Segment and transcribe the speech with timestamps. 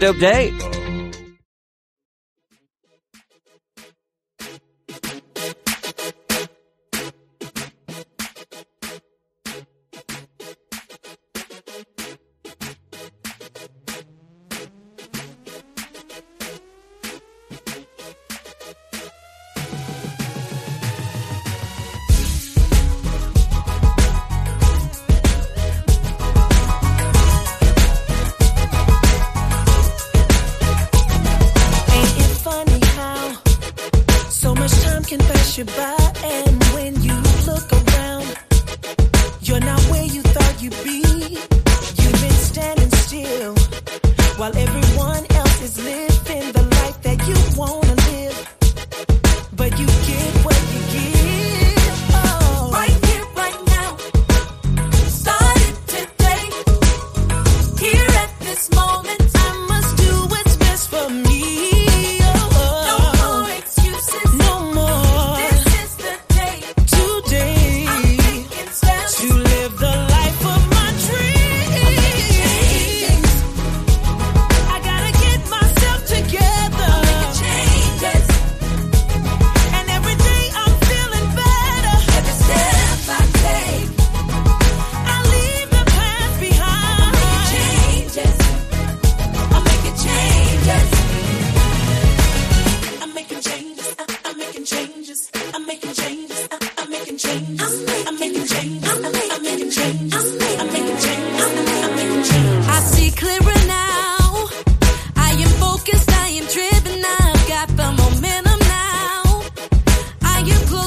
[0.00, 0.77] update.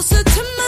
[0.02, 0.61] Closer to my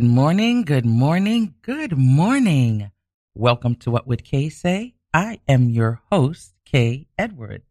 [0.00, 2.90] Good morning, good morning, good morning.
[3.34, 4.94] Welcome to What Would Kay Say?
[5.12, 7.66] I am your host, Kay Edwards.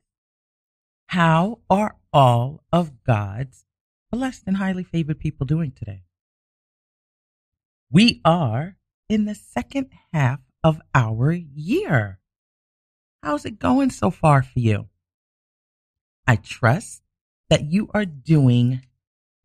[1.07, 3.65] How are all of God's
[4.11, 6.03] blessed and highly favored people doing today?
[7.91, 8.75] We are
[9.09, 12.19] in the second half of our year.
[13.23, 14.87] How's it going so far for you?
[16.27, 17.01] I trust
[17.49, 18.83] that you are doing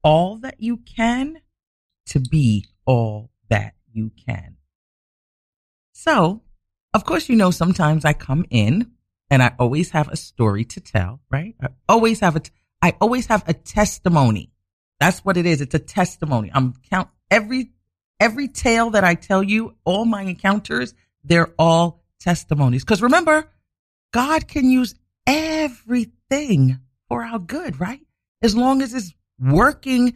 [0.02, 1.38] all that you can
[2.08, 4.56] to be all that you can.
[5.92, 6.42] So,
[6.92, 8.92] of course, you know, sometimes I come in
[9.30, 11.54] and I always have a story to tell, right?
[11.60, 12.52] I always have a, t-
[12.82, 14.52] I always have a testimony.
[15.00, 15.60] That's what it is.
[15.60, 16.50] It's a testimony.
[16.52, 17.72] I'm count every,
[18.20, 22.84] every tale that I tell you, all my encounters, they're all testimonies.
[22.84, 23.50] Cause remember,
[24.12, 24.94] God can use
[25.26, 28.00] everything for our good, right?
[28.42, 30.14] As long as it's working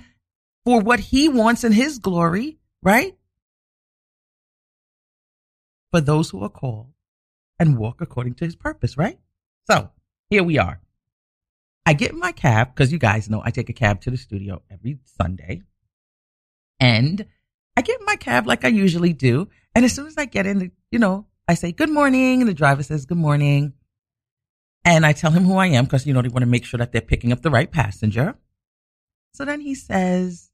[0.64, 3.16] for what he wants in his glory, right?
[5.90, 6.92] For those who are called
[7.58, 9.18] and walk according to his purpose, right?
[9.68, 9.90] So
[10.30, 10.80] here we are.
[11.86, 14.18] I get in my cab because you guys know I take a cab to the
[14.18, 15.62] studio every Sunday.
[16.78, 17.26] And
[17.76, 19.48] I get in my cab like I usually do.
[19.74, 22.54] And as soon as I get in, you know, I say good morning and the
[22.54, 23.72] driver says good morning.
[24.84, 26.78] And I tell him who I am because, you know, they want to make sure
[26.78, 28.36] that they're picking up the right passenger.
[29.32, 30.47] So then he says,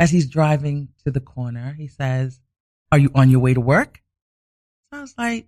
[0.00, 2.40] as he's driving to the corner, he says,
[2.90, 4.02] Are you on your way to work?
[4.90, 5.46] So I was like,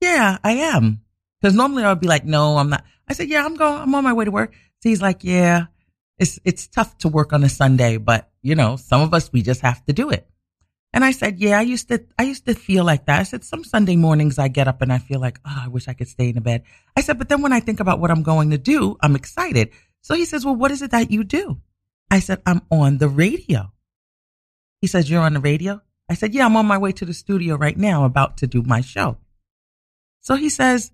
[0.00, 1.00] Yeah, I am.
[1.40, 2.84] Because normally I would be like, No, I'm not.
[3.08, 4.52] I said, Yeah, I'm going, I'm on my way to work.
[4.80, 5.66] So he's like, Yeah,
[6.18, 9.40] it's, it's tough to work on a Sunday, but you know, some of us, we
[9.40, 10.28] just have to do it.
[10.92, 13.18] And I said, yeah, I used to, I used to feel like that.
[13.18, 15.88] I said, some Sunday mornings I get up and I feel like, oh, I wish
[15.88, 16.62] I could stay in the bed.
[16.96, 19.70] I said, but then when I think about what I'm going to do, I'm excited.
[20.02, 21.60] So he says, Well, what is it that you do?
[22.12, 23.72] I said, I'm on the radio.
[24.84, 25.80] He says, You're on the radio?
[26.10, 28.62] I said, Yeah, I'm on my way to the studio right now, about to do
[28.62, 29.16] my show.
[30.20, 30.92] So he says,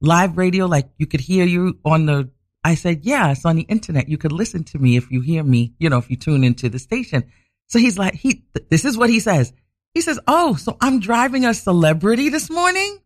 [0.00, 2.30] Live radio, like you could hear you on the.
[2.64, 4.08] I said, Yeah, it's on the internet.
[4.08, 6.70] You could listen to me if you hear me, you know, if you tune into
[6.70, 7.30] the station.
[7.66, 9.52] So he's like, he, this is what he says.
[9.92, 13.00] He says, Oh, so I'm driving a celebrity this morning?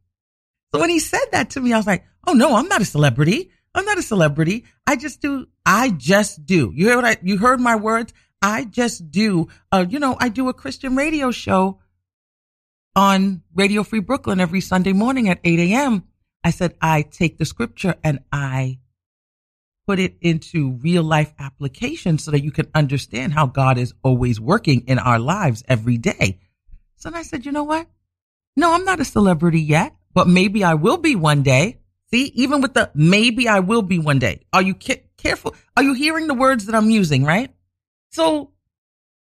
[0.72, 2.84] So when he said that to me, I was like, Oh no, I'm not a
[2.84, 3.50] celebrity.
[3.74, 4.64] I'm not a celebrity.
[4.86, 6.70] I just do, I just do.
[6.72, 8.12] You heard what I, you heard my words?
[8.40, 11.80] I just do, uh, you know, I do a Christian radio show
[12.94, 16.04] on Radio Free Brooklyn every Sunday morning at 8 a.m.
[16.44, 18.78] I said, I take the scripture and I
[19.86, 24.38] put it into real life application so that you can understand how God is always
[24.38, 26.38] working in our lives every day.
[26.96, 27.86] So I said, you know what?
[28.56, 31.78] No, I'm not a celebrity yet, but maybe I will be one day.
[32.10, 34.40] See, even with the maybe I will be one day.
[34.52, 35.54] Are you ca- careful?
[35.76, 37.50] Are you hearing the words that I'm using, right?
[38.10, 38.52] So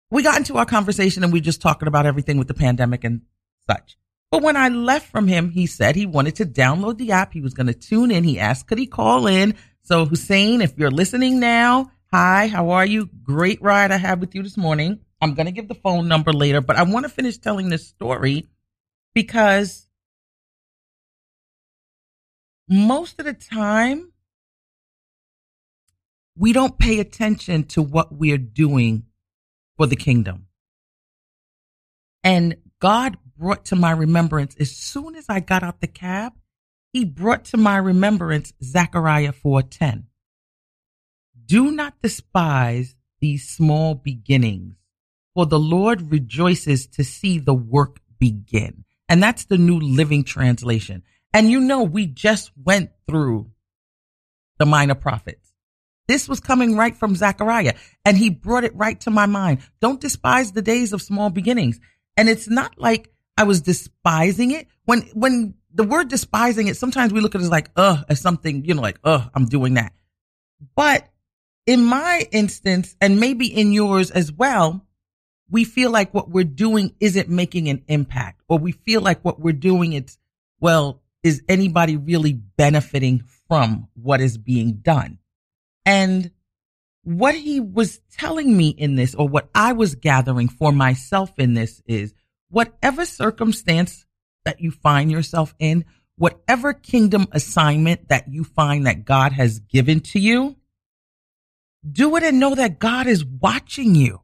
[0.09, 3.21] we got into our conversation and we just talking about everything with the pandemic and
[3.69, 3.97] such.
[4.31, 7.33] But when I left from him, he said he wanted to download the app.
[7.33, 8.23] He was going to tune in.
[8.23, 9.55] He asked, could he call in?
[9.83, 13.09] So Hussein, if you're listening now, hi, how are you?
[13.23, 14.99] Great ride I had with you this morning.
[15.21, 17.87] I'm going to give the phone number later, but I want to finish telling this
[17.87, 18.47] story
[19.13, 19.87] because
[22.67, 24.11] most of the time
[26.37, 29.05] we don't pay attention to what we're doing
[29.75, 30.47] for the kingdom.
[32.23, 36.33] And God brought to my remembrance as soon as I got out the cab,
[36.93, 40.07] he brought to my remembrance Zechariah 4:10.
[41.45, 44.75] Do not despise these small beginnings,
[45.33, 48.83] for the Lord rejoices to see the work begin.
[49.09, 51.03] And that's the new living translation.
[51.33, 53.51] And you know, we just went through
[54.57, 55.46] the minor prophets.
[56.07, 57.75] This was coming right from Zechariah
[58.05, 59.59] and he brought it right to my mind.
[59.81, 61.79] Don't despise the days of small beginnings.
[62.15, 64.67] And it's not like I was despising it.
[64.85, 68.21] When, when the word despising it, sometimes we look at it as like, uh, as
[68.21, 69.93] something, you know, like, uh, I'm doing that.
[70.75, 71.07] But
[71.65, 74.85] in my instance, and maybe in yours as well,
[75.49, 79.39] we feel like what we're doing isn't making an impact, or we feel like what
[79.39, 80.17] we're doing, it's,
[80.59, 85.19] well, is anybody really benefiting from what is being done?
[85.87, 86.31] And
[87.03, 91.53] what he was telling me in this, or what I was gathering for myself in
[91.53, 92.13] this is
[92.49, 94.05] whatever circumstance
[94.43, 95.85] that you find yourself in,
[96.17, 100.57] whatever kingdom assignment that you find that God has given to you,
[101.89, 104.19] do it and know that God is watching you.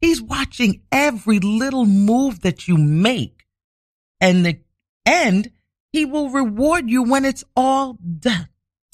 [0.00, 3.44] He's watching every little move that you make.
[4.20, 4.60] And the
[5.04, 5.50] end,
[5.90, 8.48] he will reward you when it's all done.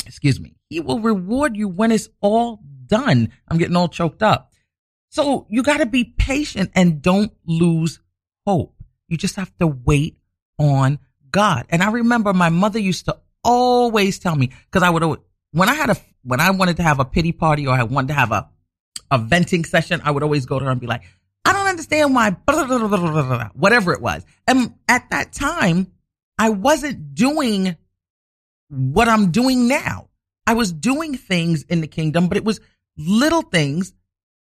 [0.06, 0.53] Excuse me.
[0.68, 3.30] He will reward you when it's all done.
[3.48, 4.52] I'm getting all choked up.
[5.10, 8.00] So you got to be patient and don't lose
[8.46, 8.74] hope.
[9.08, 10.18] You just have to wait
[10.58, 10.98] on
[11.30, 11.66] God.
[11.68, 15.20] And I remember my mother used to always tell me, cause I would
[15.52, 18.08] when I had a, when I wanted to have a pity party or I wanted
[18.08, 18.48] to have a,
[19.10, 21.02] a venting session, I would always go to her and be like,
[21.44, 22.30] I don't understand why,
[23.54, 24.24] whatever it was.
[24.48, 25.92] And at that time,
[26.38, 27.76] I wasn't doing
[28.68, 30.08] what I'm doing now.
[30.46, 32.60] I was doing things in the kingdom, but it was
[32.96, 33.92] little things,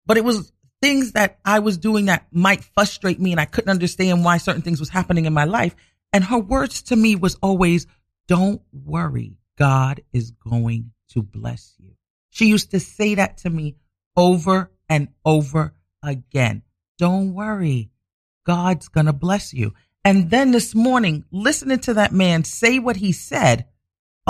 [0.06, 3.70] but it was things that I was doing that might frustrate me and I couldn't
[3.70, 5.76] understand why certain things was happening in my life.
[6.12, 7.88] And her words to me was always,
[8.28, 9.38] don't worry.
[9.58, 11.92] God is going to bless you.
[12.32, 13.76] She used to say that to me
[14.18, 16.64] over and over again.
[16.98, 17.92] Don't worry.
[18.46, 19.74] God's going to bless you.
[20.04, 23.66] And then this morning, listening to that man say what he said,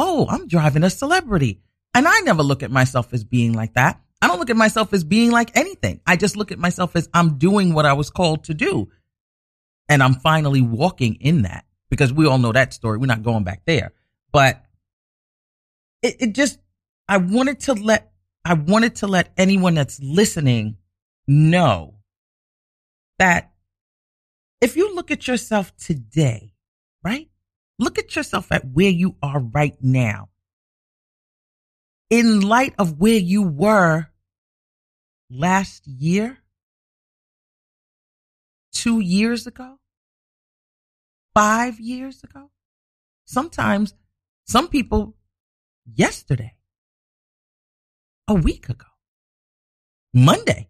[0.02, 1.62] oh, I'm driving a celebrity.
[1.94, 4.02] And I never look at myself as being like that.
[4.22, 6.02] I don't look at myself as being like anything.
[6.08, 8.90] I just look at myself as I'm doing what I was called to do.
[9.88, 12.98] And I'm finally walking in that because we all know that story.
[12.98, 13.94] We're not going back there,
[14.32, 14.64] but
[16.02, 16.60] it, it just,
[17.08, 18.12] I wanted to let,
[18.44, 20.78] I wanted to let anyone that's listening
[21.28, 21.96] know
[23.20, 23.52] that
[24.62, 26.54] if you look at yourself today,
[27.04, 27.31] right?
[27.82, 30.30] Look at yourself at where you are right now.
[32.12, 34.06] In light of where you were
[35.32, 36.38] last year,
[38.72, 39.80] two years ago,
[41.34, 42.52] five years ago,
[43.26, 43.96] sometimes
[44.46, 45.16] some people
[45.92, 46.54] yesterday,
[48.28, 48.94] a week ago,
[50.14, 50.70] Monday.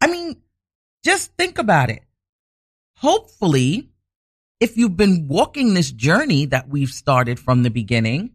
[0.00, 0.42] I mean,
[1.04, 2.02] just think about it.
[2.96, 3.93] Hopefully,
[4.64, 8.30] if you've been walking this journey that we've started from the beginning,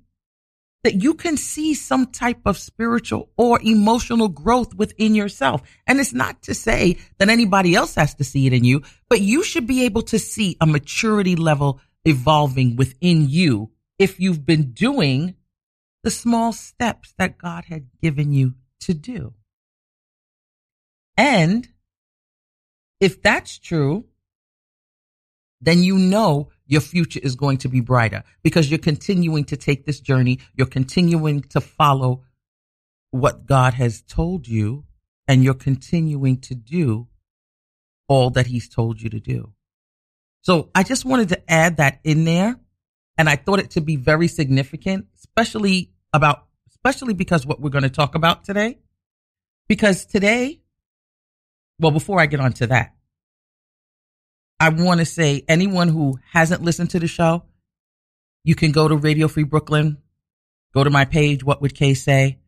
[0.83, 5.63] that you can see some type of spiritual or emotional growth within yourself.
[5.87, 9.21] And it's not to say that anybody else has to see it in you, but
[9.21, 14.71] you should be able to see a maturity level evolving within you if you've been
[14.73, 15.33] doing
[16.03, 19.33] the small steps that God had given you to do.
[21.17, 21.67] And
[22.99, 24.05] if that's true,
[25.61, 29.85] then you know your future is going to be brighter because you're continuing to take
[29.85, 30.39] this journey.
[30.55, 32.23] You're continuing to follow
[33.11, 34.85] what God has told you
[35.27, 37.07] and you're continuing to do
[38.07, 39.53] all that he's told you to do.
[40.41, 42.59] So I just wanted to add that in there.
[43.17, 47.83] And I thought it to be very significant, especially about, especially because what we're going
[47.83, 48.79] to talk about today.
[49.67, 50.61] Because today,
[51.79, 52.95] well, before I get on to that,
[54.59, 57.43] I want to say anyone who hasn't listened to the show,
[58.43, 59.97] you can go to Radio Free Brooklyn,
[60.73, 62.39] go to my page, What Would Kay Say?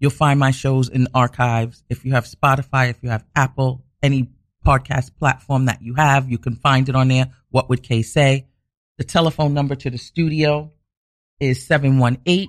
[0.00, 1.84] You'll find my shows in archives.
[1.88, 4.30] If you have Spotify, if you have Apple, any
[4.66, 7.30] podcast platform that you have, you can find it on there.
[7.50, 8.46] What Would Kay Say?
[8.98, 10.72] The telephone number to the studio
[11.38, 12.48] is 718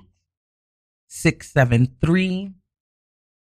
[1.08, 2.52] 673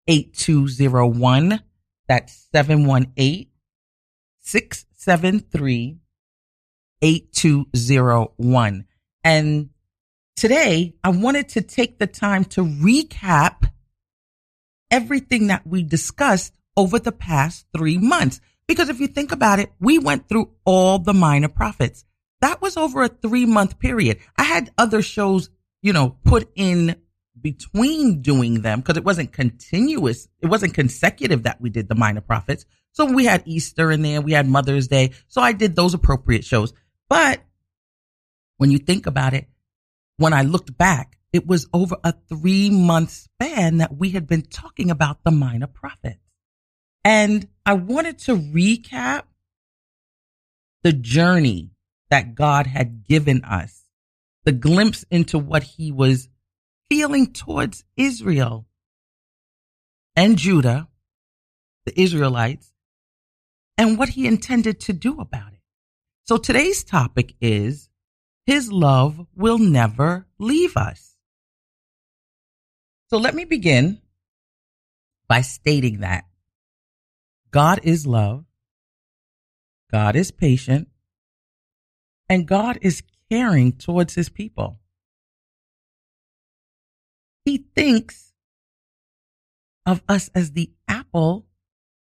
[0.08, 1.63] 8201.
[2.08, 3.48] That's 718
[4.42, 4.92] 673
[7.01, 8.86] 8201.
[9.24, 9.69] And
[10.36, 13.69] today I wanted to take the time to recap
[14.89, 18.39] everything that we discussed over the past three months.
[18.67, 22.05] Because if you think about it, we went through all the minor prophets.
[22.41, 24.19] That was over a three month period.
[24.38, 25.50] I had other shows,
[25.81, 26.95] you know, put in
[27.39, 30.27] between doing them because it wasn't continuous.
[30.41, 32.65] It wasn't consecutive that we did the minor prophets.
[32.93, 34.21] So we had Easter in there.
[34.21, 35.12] We had Mother's Day.
[35.27, 36.73] So I did those appropriate shows.
[37.09, 37.41] But
[38.57, 39.50] when you think about it,
[40.17, 44.43] when I looked back, it was over a three month span that we had been
[44.43, 46.19] talking about the minor prophets.
[47.03, 49.23] And I wanted to recap
[50.83, 51.71] the journey
[52.09, 53.83] that God had given us,
[54.43, 56.29] the glimpse into what he was
[56.89, 58.67] feeling towards Israel
[60.15, 60.88] and Judah,
[61.85, 62.73] the Israelites,
[63.77, 65.60] and what he intended to do about it.
[66.24, 67.89] So today's topic is
[68.46, 71.15] his love will never leave us.
[73.10, 74.01] So let me begin
[75.27, 76.25] by stating that
[77.51, 78.46] God is love,
[79.92, 80.88] God is patient,
[82.27, 84.80] and God is caring towards his people.
[87.46, 88.34] He thinks
[89.86, 91.46] of us as the apple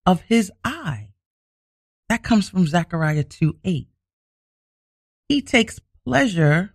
[0.07, 1.12] of his eye.
[2.13, 3.89] That comes from Zechariah 2 8.
[5.31, 6.75] He takes pleasure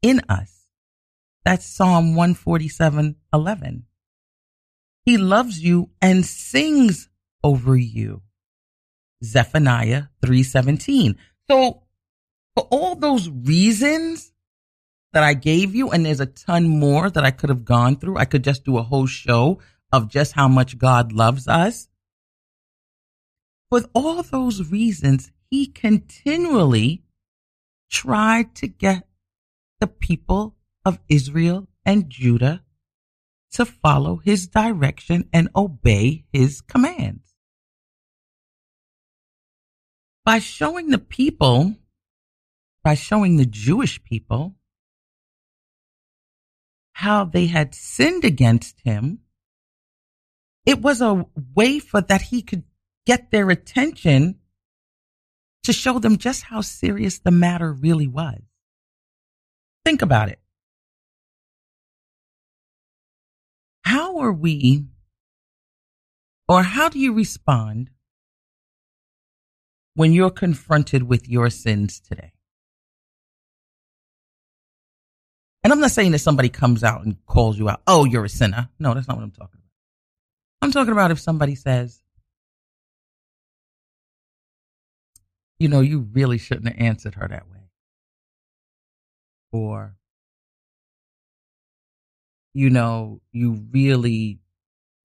[0.00, 0.70] in us.
[1.44, 3.84] That's Psalm 147 11.
[5.04, 7.10] He loves you and sings
[7.44, 8.22] over you.
[9.22, 11.16] Zephaniah 3:17.
[11.46, 11.82] So
[12.54, 14.32] for all those reasons
[15.12, 18.16] that I gave you and there's a ton more that I could have gone through,
[18.16, 19.58] I could just do a whole show
[19.92, 21.88] of just how much God loves us.
[23.70, 27.04] With all those reasons, he continually
[27.90, 29.08] tried to get
[29.80, 32.62] the people of Israel and Judah
[33.52, 37.34] to follow his direction and obey his commands.
[40.24, 41.76] By showing the people,
[42.82, 44.56] by showing the Jewish people
[46.92, 49.20] how they had sinned against him,
[50.64, 52.64] it was a way for that he could
[53.06, 54.36] get their attention
[55.62, 58.40] to show them just how serious the matter really was.
[59.84, 60.40] Think about it.
[63.84, 64.86] How are we,
[66.48, 67.90] or how do you respond
[69.94, 72.32] when you're confronted with your sins today?
[75.62, 78.28] And I'm not saying that somebody comes out and calls you out, oh, you're a
[78.28, 78.68] sinner.
[78.78, 79.70] No, that's not what I'm talking about.
[80.62, 82.00] I'm talking about if somebody says,
[85.58, 87.70] you know, you really shouldn't have answered her that way.
[89.52, 89.96] Or,
[92.52, 94.40] you know, you really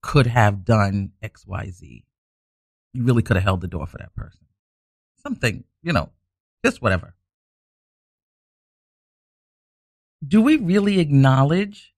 [0.01, 2.03] could have done XYZ.
[2.93, 4.41] You really could have held the door for that person.
[5.17, 6.10] Something, you know,
[6.65, 7.15] just whatever.
[10.27, 11.93] Do we really acknowledge?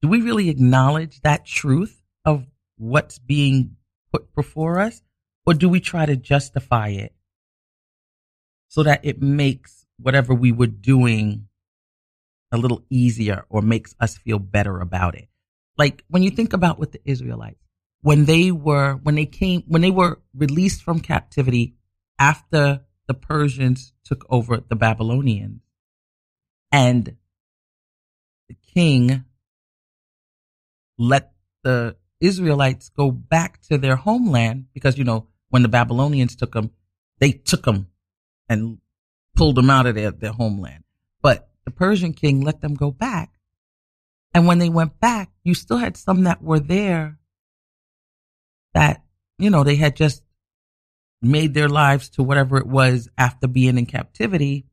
[0.00, 3.76] Do we really acknowledge that truth of what's being
[4.12, 5.02] put before us?
[5.48, 7.14] Or do we try to justify it
[8.68, 11.48] so that it makes whatever we were doing
[12.52, 15.30] a little easier or makes us feel better about it.
[15.78, 17.64] Like when you think about what the Israelites,
[18.02, 21.76] when they were, when they came, when they were released from captivity
[22.18, 25.62] after the Persians took over the Babylonians
[26.70, 27.16] and
[28.50, 29.24] the king
[30.98, 36.52] let the Israelites go back to their homeland because, you know, when the Babylonians took
[36.52, 36.70] them,
[37.18, 37.88] they took them
[38.48, 38.78] and
[39.34, 40.84] pulled them out of their, their homeland.
[41.22, 43.32] But the Persian king let them go back.
[44.34, 47.18] And when they went back, you still had some that were there
[48.74, 49.02] that,
[49.38, 50.22] you know, they had just
[51.20, 54.66] made their lives to whatever it was after being in captivity.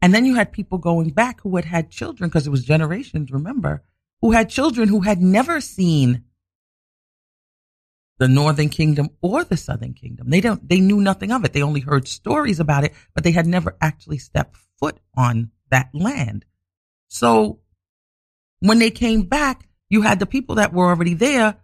[0.00, 3.30] And then you had people going back who had had children because it was generations,
[3.30, 3.82] remember,
[4.22, 6.24] who had children who had never seen
[8.20, 10.28] the northern kingdom or the southern kingdom.
[10.28, 11.54] They don't, they knew nothing of it.
[11.54, 15.88] They only heard stories about it, but they had never actually stepped foot on that
[15.94, 16.44] land.
[17.08, 17.60] So
[18.60, 21.56] when they came back, you had the people that were already there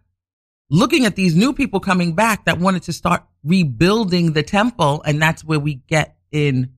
[0.71, 5.03] looking at these new people coming back that wanted to start rebuilding the temple.
[5.05, 6.73] And that's where we get in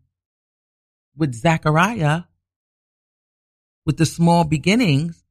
[1.17, 2.23] with Zechariah
[3.87, 5.23] with the small beginnings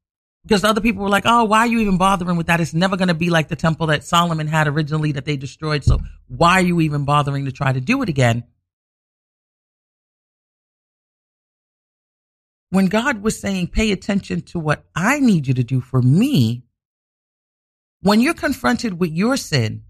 [0.48, 2.58] because other people were like, oh, why are you even bothering with that?
[2.58, 5.84] It's never going to be like the temple that Solomon had originally that they destroyed.
[5.84, 8.44] So why are you even bothering to try to do it again?
[12.70, 16.64] When God was saying, pay attention to what I need you to do for me,
[18.00, 19.82] when you're confronted with your sin,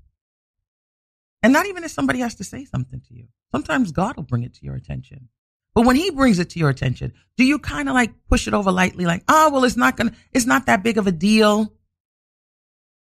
[1.41, 4.43] and not even if somebody has to say something to you, sometimes God will bring
[4.43, 5.29] it to your attention.
[5.75, 8.55] But when he brings it to your attention, do you kind of like push it
[8.55, 11.73] over lightly, like, oh, well, it's not gonna, it's not that big of a deal.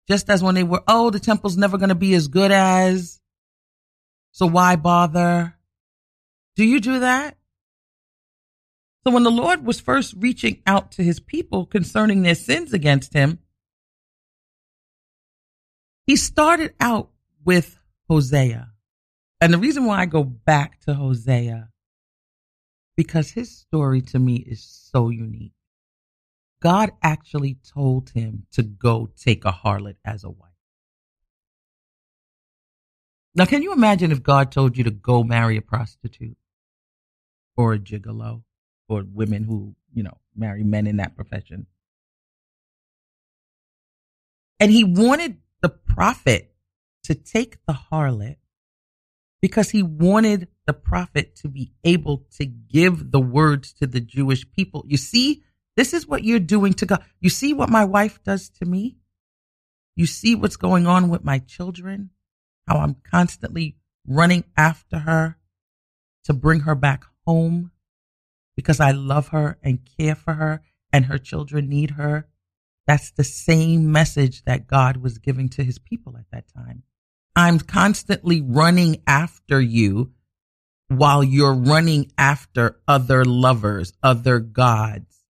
[0.07, 3.19] Just as when they were, oh, the temple's never gonna be as good as.
[4.31, 5.55] So why bother?
[6.55, 7.37] Do you do that?
[9.05, 13.13] So when the Lord was first reaching out to his people concerning their sins against
[13.13, 13.39] him,
[16.07, 17.11] he started out
[17.43, 17.77] with
[18.09, 18.71] Hosea.
[19.39, 21.69] And the reason why I go back to Hosea
[22.95, 25.53] because his story to me is so unique.
[26.61, 30.51] God actually told him to go take a harlot as a wife.
[33.35, 36.37] Now, can you imagine if God told you to go marry a prostitute
[37.57, 38.43] or a gigolo
[38.87, 41.67] or women who, you know, marry men in that profession?
[44.59, 46.55] And he wanted the prophet
[47.03, 48.37] to take the harlot
[49.41, 54.49] because he wanted the prophet to be able to give the words to the Jewish
[54.51, 54.83] people.
[54.87, 55.43] You see,
[55.75, 57.03] this is what you're doing to God.
[57.19, 58.97] You see what my wife does to me?
[59.95, 62.11] You see what's going on with my children?
[62.67, 65.37] How I'm constantly running after her
[66.25, 67.71] to bring her back home
[68.55, 72.27] because I love her and care for her and her children need her.
[72.87, 76.83] That's the same message that God was giving to his people at that time.
[77.35, 80.11] I'm constantly running after you
[80.87, 85.25] while you're running after other lovers, other gods,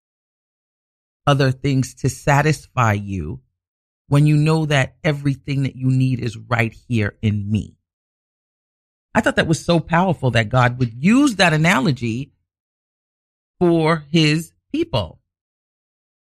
[1.25, 3.41] other things to satisfy you
[4.07, 7.75] when you know that everything that you need is right here in me.
[9.15, 12.33] I thought that was so powerful that God would use that analogy
[13.59, 15.21] for his people.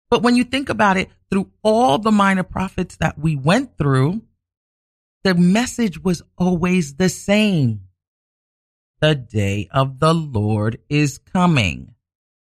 [0.09, 4.21] But when you think about it, through all the minor prophets that we went through,
[5.27, 7.81] the message was always the same.
[9.01, 11.95] The day of the Lord is coming.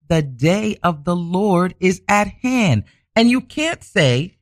[0.08, 2.84] The day of the Lord is at hand.
[3.16, 4.38] And you can't say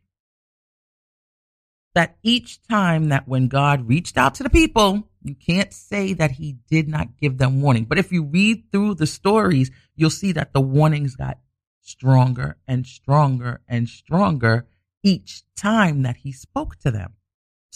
[1.94, 6.32] that each time that when God reached out to the people, you can't say that
[6.32, 7.86] he did not give them warning.
[7.86, 11.38] But if you read through the stories, you'll see that the warnings got
[11.80, 14.66] stronger and stronger and stronger
[15.02, 17.15] each time that he spoke to them.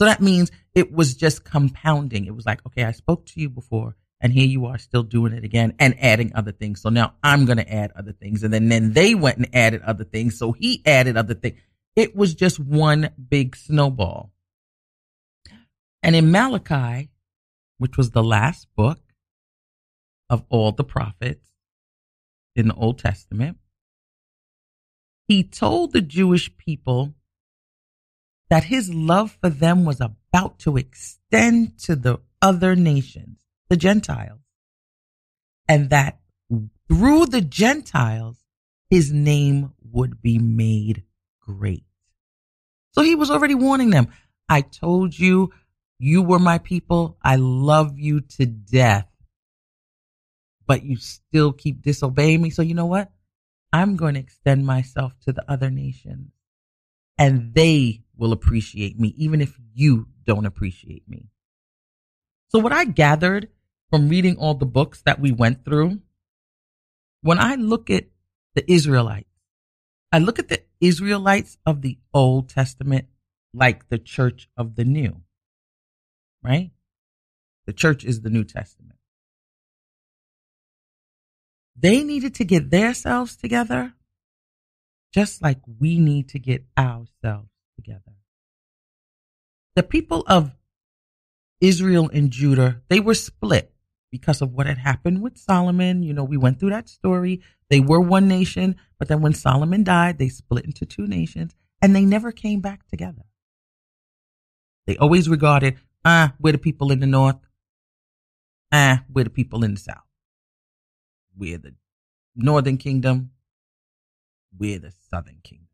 [0.01, 2.25] So that means it was just compounding.
[2.25, 5.35] It was like, okay, I spoke to you before and here you are still doing
[5.35, 6.81] it again and adding other things.
[6.81, 8.43] So now I'm going to add other things.
[8.43, 10.39] And then, then they went and added other things.
[10.39, 11.59] So he added other things.
[11.97, 14.33] It was just one big snowball.
[16.03, 17.11] And in Malachi,
[17.77, 19.01] which was the last book
[20.31, 21.47] of all the prophets
[22.57, 23.59] in the Old Testament,
[25.29, 27.13] he told the Jewish people
[28.51, 34.41] that his love for them was about to extend to the other nations, the Gentiles,
[35.69, 36.19] and that
[36.89, 38.39] through the Gentiles,
[38.91, 41.05] his name would be made
[41.41, 41.85] great.
[42.93, 44.09] So he was already warning them.
[44.49, 45.53] I told you,
[46.01, 47.19] you were my people.
[47.23, 49.07] I love you to death,
[50.67, 52.51] but you still keep disobeying me.
[52.51, 53.13] So you know what?
[53.73, 56.33] I'm going to extend myself to the other nations
[57.21, 61.31] and they will appreciate me, even if you don't appreciate me.
[62.49, 63.49] So what I gathered
[63.89, 66.01] from reading all the books that we went through,
[67.23, 68.05] when I look at
[68.55, 69.27] the Israelites,
[70.13, 73.07] I look at the Israelites of the Old Testament
[73.55, 75.23] like the church of the New,
[76.43, 76.71] right?
[77.67, 78.99] The church is the New Testament.
[81.75, 83.95] They needed to get themselves together
[85.13, 87.50] just like we need to get ourselves
[87.81, 88.13] together.
[89.77, 90.53] The people of
[91.61, 93.73] Israel and Judah, they were split
[94.11, 96.03] because of what had happened with Solomon.
[96.03, 97.41] You know, we went through that story.
[97.69, 101.95] They were one nation, but then when Solomon died, they split into two nations and
[101.95, 103.23] they never came back together.
[104.87, 107.37] They always regarded, ah, we're the people in the north.
[108.73, 109.99] Ah, we're the people in the south.
[111.37, 111.75] We're the
[112.35, 113.31] northern kingdom.
[114.57, 115.69] We're the southern kingdom.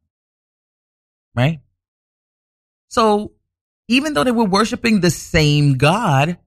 [1.35, 1.61] Right?
[2.97, 3.33] So
[3.89, 6.39] even though they were worshiping the same God,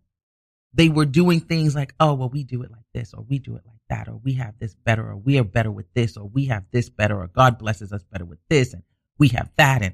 [0.74, 3.56] they were doing things like, oh, well, we do it like this, or we do
[3.56, 6.28] it like that, or we have this better, or we are better with this, or
[6.28, 8.82] we have this better, or God blesses us better with this, and
[9.20, 9.84] we have that.
[9.84, 9.94] And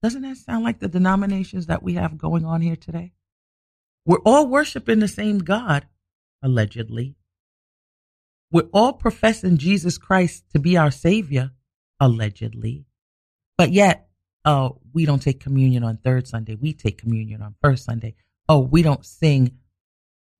[0.00, 3.10] doesn't that sound like the denominations that we have going on here today?
[4.06, 5.88] We're all worshiping the same God,
[6.40, 7.16] allegedly.
[8.52, 11.50] We're all professing Jesus Christ to be our Savior,
[11.98, 12.86] allegedly.
[13.56, 14.08] But yet,
[14.44, 16.56] oh, we don't take communion on third Sunday.
[16.56, 18.16] We take communion on first Sunday.
[18.48, 19.52] Oh, we don't sing,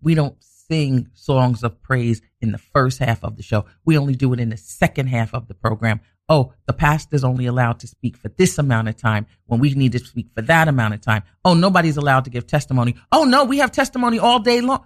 [0.02, 3.66] we don't sing songs of praise in the first half of the show.
[3.84, 6.00] We only do it in the second half of the program.
[6.28, 9.92] Oh, the pastor's only allowed to speak for this amount of time when we need
[9.92, 11.22] to speak for that amount of time.
[11.44, 12.96] Oh, nobody's allowed to give testimony.
[13.12, 14.84] Oh, no, we have testimony all day long.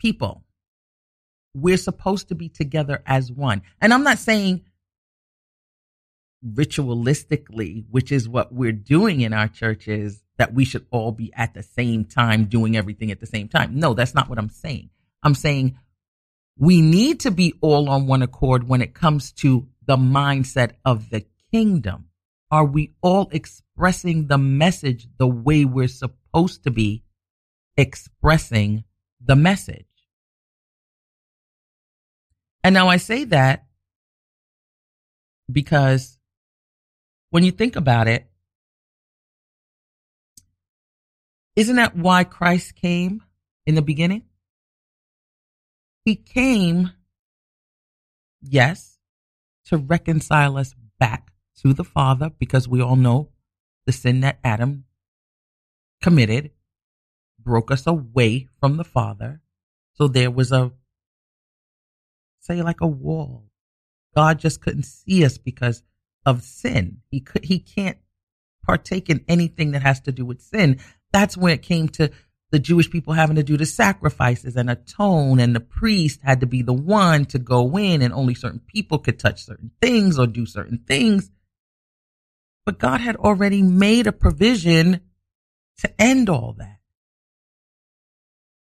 [0.00, 0.42] People,
[1.54, 3.62] we're supposed to be together as one.
[3.80, 4.64] And I'm not saying
[6.54, 11.54] ritualistically, which is what we're doing in our churches, that we should all be at
[11.54, 13.78] the same time doing everything at the same time.
[13.78, 14.90] No, that's not what I'm saying.
[15.22, 15.78] I'm saying
[16.58, 21.10] we need to be all on one accord when it comes to the mindset of
[21.10, 22.06] the kingdom.
[22.50, 27.02] Are we all expressing the message the way we're supposed to be
[27.76, 28.84] expressing
[29.24, 29.86] the message?
[32.62, 33.66] And now I say that
[35.50, 36.15] because
[37.30, 38.26] when you think about it,
[41.56, 43.22] isn't that why Christ came
[43.66, 44.22] in the beginning?
[46.04, 46.92] He came,
[48.42, 48.98] yes,
[49.66, 53.30] to reconcile us back to the Father because we all know
[53.86, 54.84] the sin that Adam
[56.02, 56.50] committed
[57.38, 59.40] broke us away from the Father.
[59.94, 60.72] So there was a,
[62.40, 63.44] say, like a wall.
[64.14, 65.82] God just couldn't see us because
[66.26, 66.98] of sin.
[67.10, 67.96] He could, he can't
[68.64, 70.80] partake in anything that has to do with sin.
[71.12, 72.10] That's when it came to
[72.50, 76.46] the Jewish people having to do the sacrifices and atone, and the priest had to
[76.46, 80.26] be the one to go in, and only certain people could touch certain things or
[80.26, 81.30] do certain things.
[82.64, 85.00] But God had already made a provision
[85.78, 86.78] to end all that.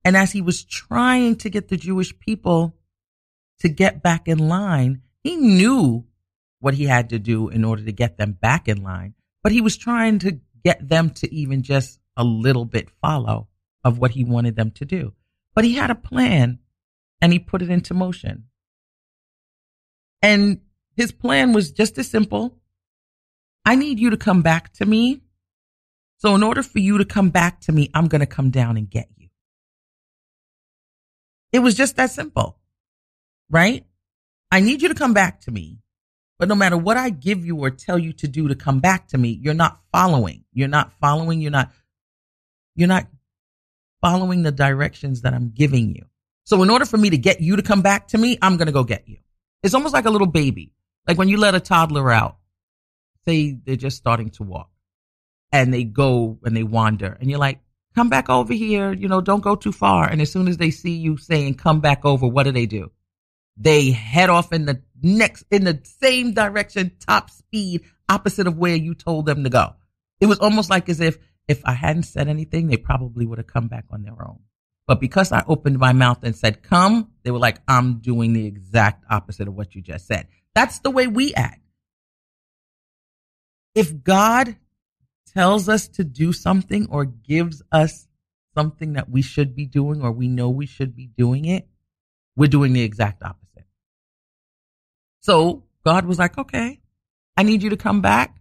[0.04, 2.76] And as he was trying to get the Jewish people
[3.60, 6.04] to get back in line, he knew
[6.62, 9.60] what he had to do in order to get them back in line, but he
[9.60, 13.48] was trying to get them to even just a little bit follow
[13.82, 15.12] of what he wanted them to do.
[15.56, 16.60] But he had a plan
[17.20, 18.44] and he put it into motion.
[20.22, 20.60] And
[20.96, 22.60] his plan was just as simple.
[23.64, 25.22] I need you to come back to me.
[26.18, 28.76] So in order for you to come back to me, I'm going to come down
[28.76, 29.28] and get you.
[31.50, 32.60] It was just that simple,
[33.50, 33.84] right?
[34.52, 35.81] I need you to come back to me.
[36.42, 39.06] But no matter what I give you or tell you to do to come back
[39.10, 40.42] to me, you're not following.
[40.52, 41.40] You're not following.
[41.40, 41.70] You're not,
[42.74, 43.06] you're not
[44.00, 46.04] following the directions that I'm giving you.
[46.42, 48.66] So in order for me to get you to come back to me, I'm going
[48.66, 49.18] to go get you.
[49.62, 50.72] It's almost like a little baby.
[51.06, 52.38] Like when you let a toddler out,
[53.24, 54.72] say they're just starting to walk
[55.52, 57.60] and they go and they wander and you're like,
[57.94, 58.92] come back over here.
[58.92, 60.08] You know, don't go too far.
[60.08, 62.90] And as soon as they see you saying, come back over, what do they do?
[63.56, 68.76] They head off in the next, in the same direction, top speed, opposite of where
[68.76, 69.74] you told them to go.
[70.20, 73.46] It was almost like as if, if I hadn't said anything, they probably would have
[73.46, 74.40] come back on their own.
[74.86, 78.46] But because I opened my mouth and said, come, they were like, I'm doing the
[78.46, 80.28] exact opposite of what you just said.
[80.54, 81.60] That's the way we act.
[83.74, 84.56] If God
[85.34, 88.06] tells us to do something or gives us
[88.54, 91.68] something that we should be doing or we know we should be doing it,
[92.36, 93.41] we're doing the exact opposite.
[95.22, 96.80] So God was like, okay,
[97.36, 98.36] I need you to come back.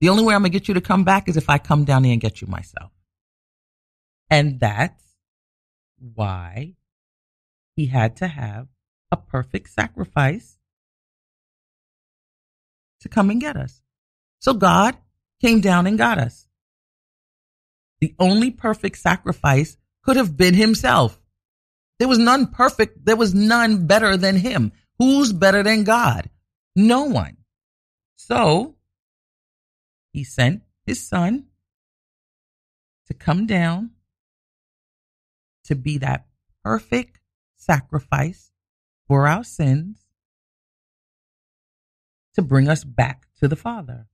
[0.00, 1.84] The only way I'm going to get you to come back is if I come
[1.84, 2.90] down there and get you myself.
[4.30, 5.02] And that's
[5.98, 6.74] why
[7.76, 8.68] he had to have
[9.10, 10.56] a perfect sacrifice
[13.00, 13.82] to come and get us.
[14.38, 14.96] So God
[15.40, 16.46] came down and got us.
[18.00, 21.20] The only perfect sacrifice could have been himself.
[21.98, 23.04] There was none perfect.
[23.04, 24.72] There was none better than him.
[25.00, 26.28] Who's better than God?
[26.76, 27.38] No one.
[28.16, 28.76] So
[30.12, 31.46] he sent his son
[33.06, 33.92] to come down
[35.64, 36.26] to be that
[36.62, 37.18] perfect
[37.56, 38.52] sacrifice
[39.08, 40.04] for our sins
[42.34, 44.06] to bring us back to the Father.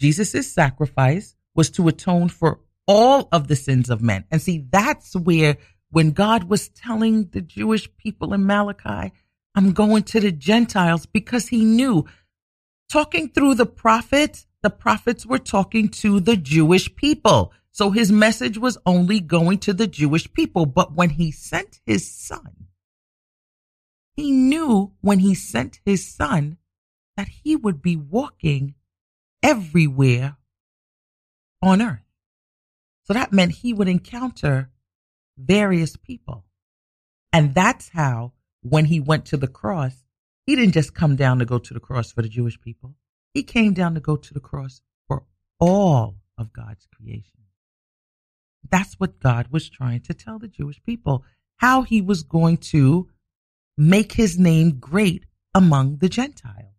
[0.00, 4.24] Jesus' sacrifice was to atone for all of the sins of men.
[4.30, 5.58] And see, that's where
[5.96, 9.14] when God was telling the Jewish people in Malachi,
[9.54, 12.04] I'm going to the Gentiles because he knew
[12.90, 17.50] talking through the prophets, the prophets were talking to the Jewish people.
[17.70, 20.66] So his message was only going to the Jewish people.
[20.66, 22.66] But when he sent his son,
[24.16, 26.58] he knew when he sent his son
[27.16, 28.74] that he would be walking
[29.42, 30.36] everywhere
[31.62, 32.04] on earth.
[33.04, 34.68] So that meant he would encounter
[35.38, 36.44] various people.
[37.32, 40.04] And that's how, when he went to the cross,
[40.46, 42.94] he didn't just come down to go to the cross for the Jewish people.
[43.34, 45.24] He came down to go to the cross for
[45.60, 47.42] all of God's creation.
[48.70, 51.24] That's what God was trying to tell the Jewish people,
[51.56, 53.08] how he was going to
[53.76, 56.74] make his name great among the Gentiles.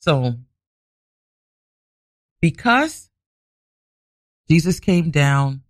[0.00, 0.34] So,
[2.40, 3.10] because
[4.48, 5.62] Jesus came down,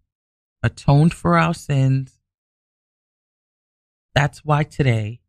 [0.66, 2.18] atoned for our sins,
[4.14, 5.20] that's why today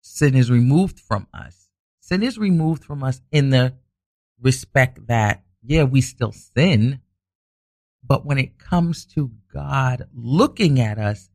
[0.00, 1.68] sin is removed from us.
[2.00, 3.74] Sin is removed from us in the
[4.40, 7.00] respect that, yeah, we still sin,
[8.02, 11.28] but when it comes to God looking at us,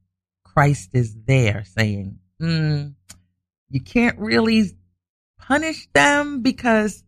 [0.44, 2.94] Christ is there saying, mm,
[3.70, 4.72] you can't really
[5.38, 7.04] punish them because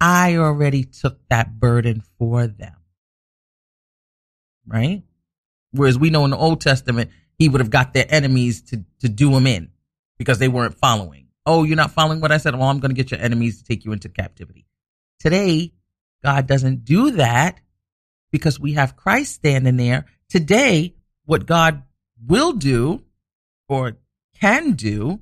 [0.00, 2.76] I already took that burden for them.
[4.66, 5.02] Right?
[5.72, 9.08] Whereas we know in the Old Testament, he would have got their enemies to, to
[9.08, 9.70] do them in
[10.18, 11.28] because they weren't following.
[11.46, 12.54] Oh, you're not following what I said?
[12.54, 14.66] Well, I'm going to get your enemies to take you into captivity.
[15.20, 15.72] Today,
[16.22, 17.60] God doesn't do that
[18.30, 20.06] because we have Christ standing there.
[20.28, 21.82] Today, what God
[22.26, 23.02] will do
[23.68, 23.98] or
[24.40, 25.20] can do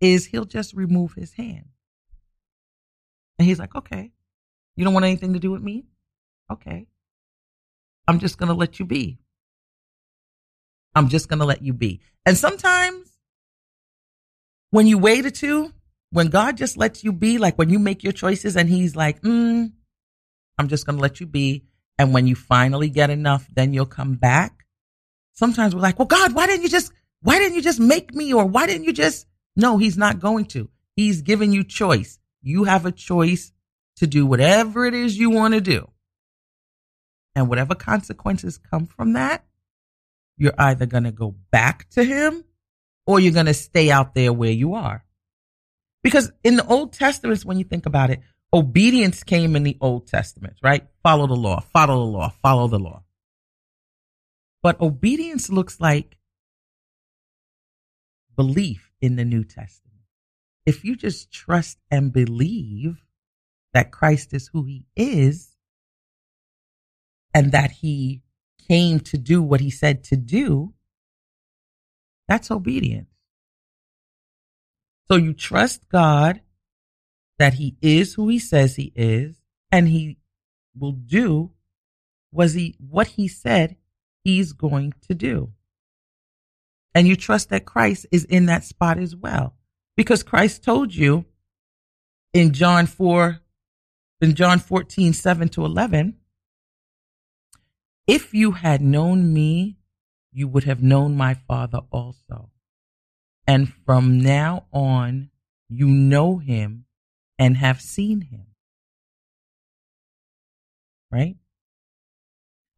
[0.00, 1.66] is he'll just remove his hand.
[3.38, 4.12] And he's like, okay,
[4.76, 5.84] you don't want anything to do with me?
[6.50, 6.86] Okay.
[8.06, 9.18] I'm just going to let you be.
[10.94, 12.00] I'm just going to let you be.
[12.26, 13.08] And sometimes
[14.70, 15.72] when you wait a two,
[16.10, 19.22] when God just lets you be, like when you make your choices and he's like,
[19.22, 19.70] mm,
[20.58, 21.64] I'm just going to let you be.
[21.98, 24.64] And when you finally get enough, then you'll come back.
[25.34, 28.32] Sometimes we're like, well, God, why didn't you just, why didn't you just make me?
[28.32, 29.26] Or why didn't you just,
[29.56, 30.68] no, he's not going to.
[30.96, 32.18] He's giving you choice.
[32.42, 33.52] You have a choice
[33.96, 35.90] to do whatever it is you want to do.
[37.34, 39.44] And whatever consequences come from that,
[40.40, 42.42] you're either going to go back to him
[43.06, 45.04] or you're going to stay out there where you are.
[46.02, 48.20] Because in the Old Testament, when you think about it,
[48.52, 50.86] obedience came in the Old Testament, right?
[51.02, 53.02] Follow the law, follow the law, follow the law.
[54.62, 56.16] But obedience looks like
[58.34, 60.00] belief in the New Testament.
[60.64, 63.04] If you just trust and believe
[63.74, 65.54] that Christ is who he is
[67.34, 68.22] and that he
[68.70, 70.72] came to do what he said to do,
[72.28, 73.10] that's obedience.
[75.08, 76.40] So you trust God
[77.40, 80.18] that he is who he says he is and he
[80.78, 81.50] will do
[82.30, 83.74] was he what he said
[84.22, 85.50] he's going to do.
[86.94, 89.56] And you trust that Christ is in that spot as well.
[89.96, 91.24] Because Christ told you
[92.32, 93.40] in John 4,
[94.20, 96.19] in John 14, 7 to 11,
[98.10, 99.76] if you had known me,
[100.32, 102.50] you would have known my Father also.
[103.46, 105.30] And from now on,
[105.68, 106.86] you know him
[107.38, 108.46] and have seen him.
[111.12, 111.36] Right?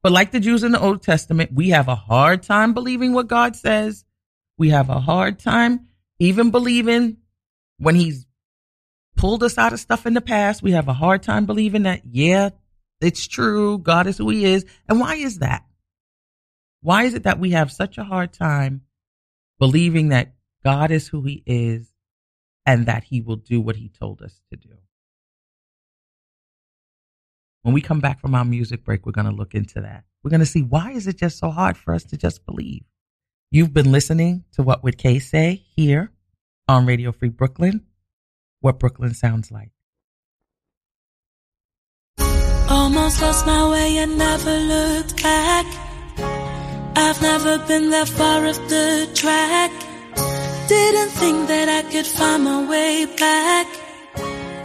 [0.02, 3.28] But like the Jews in the Old Testament, we have a hard time believing what
[3.28, 4.04] God says.
[4.58, 7.16] We have a hard time even believing
[7.78, 8.26] when he's
[9.16, 10.62] pulled us out of stuff in the past.
[10.62, 12.50] We have a hard time believing that, yeah,
[13.02, 13.78] it's true.
[13.78, 14.64] God is who he is.
[14.88, 15.64] And why is that?
[16.80, 18.82] Why is it that we have such a hard time
[19.58, 20.34] believing that
[20.64, 21.92] God is who he is
[22.66, 24.70] and that he will do what he told us to do.
[27.62, 30.04] When we come back from our music break, we're going to look into that.
[30.22, 32.82] We're going to see why is it just so hard for us to just believe?
[33.50, 36.10] You've been listening to What Would Kay Say here
[36.68, 37.86] on Radio Free Brooklyn,
[38.60, 39.70] what Brooklyn sounds like.
[42.82, 45.66] Almost lost my way and never looked back.
[46.96, 49.70] I've never been that far off the track.
[50.66, 53.68] Didn't think that I could find my way back.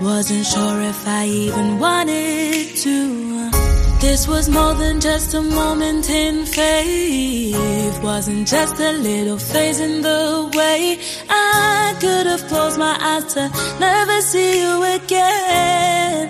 [0.01, 3.66] Wasn't sure if I even wanted to.
[3.99, 8.03] This was more than just a moment in faith.
[8.03, 10.99] Wasn't just a little phase in the way.
[11.27, 16.29] I could have closed my eyes to never see you again.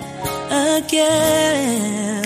[0.76, 2.24] Again.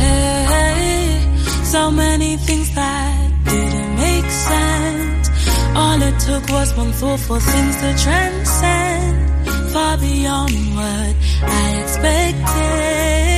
[0.00, 1.20] Hey,
[1.64, 5.28] so many things that didn't make sense.
[5.76, 9.32] All it took was one thought for things to transcend
[9.72, 13.31] far beyond what I expected.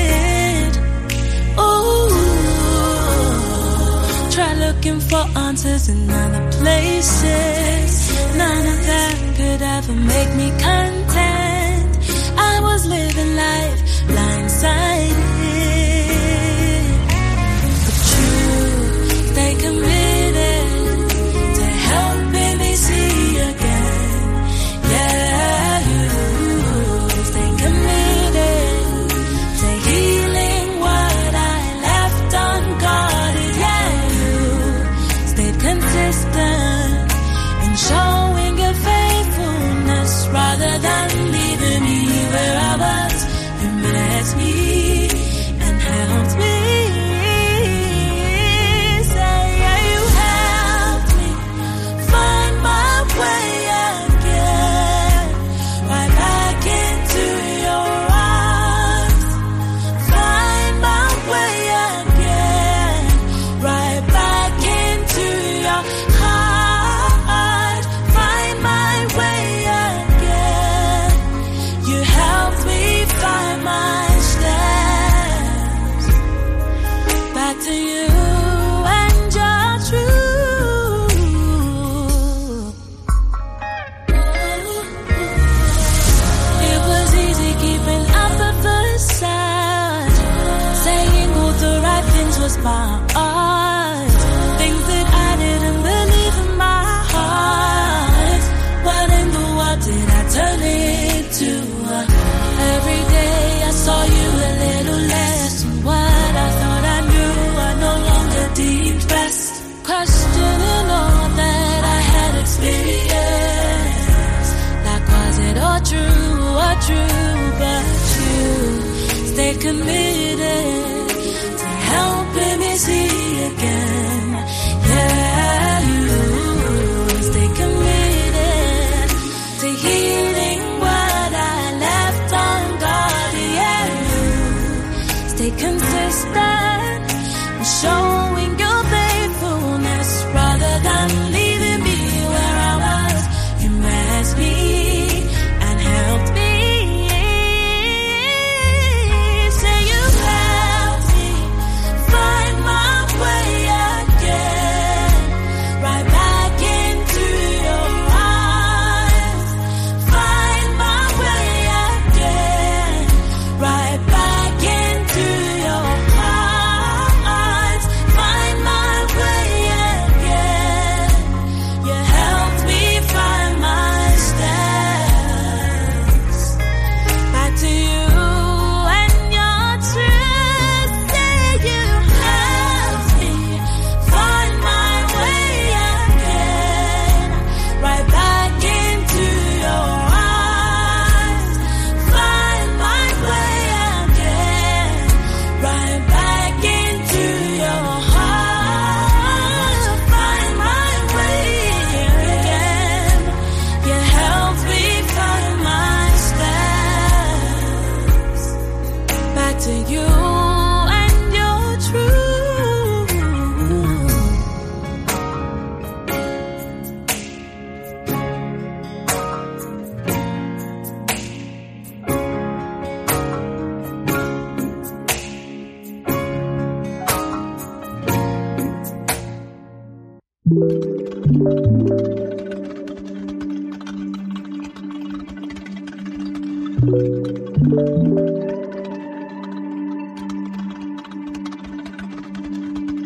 [4.84, 8.12] Looking for answers in other places.
[8.36, 11.98] None of that could ever make me content.
[12.36, 15.23] I was living life blindsided.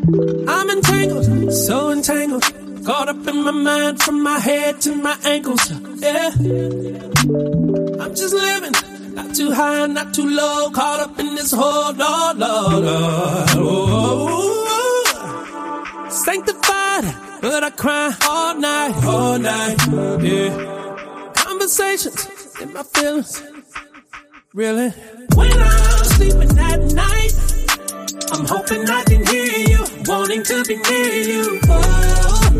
[0.08, 2.42] I'm entangled, so entangled.
[2.86, 5.70] Caught up in my mind from my head to my ankles.
[6.00, 6.30] Yeah.
[8.00, 8.72] I'm just living,
[9.14, 10.70] not too high, not too low.
[10.70, 13.50] Caught up in this whole Lord, Lord, Lord.
[13.56, 14.56] Oh,
[16.08, 17.04] sanctified,
[17.42, 19.76] but I cry all night, all night.
[20.22, 21.32] Yeah.
[21.34, 22.26] Conversations
[22.62, 23.42] in my feelings.
[24.54, 24.88] Really?
[25.34, 27.34] When I'm sleeping at night.
[28.30, 29.67] I'm hoping I can hear you,
[30.08, 31.60] wanting to be near you.
[31.68, 32.50] Oh,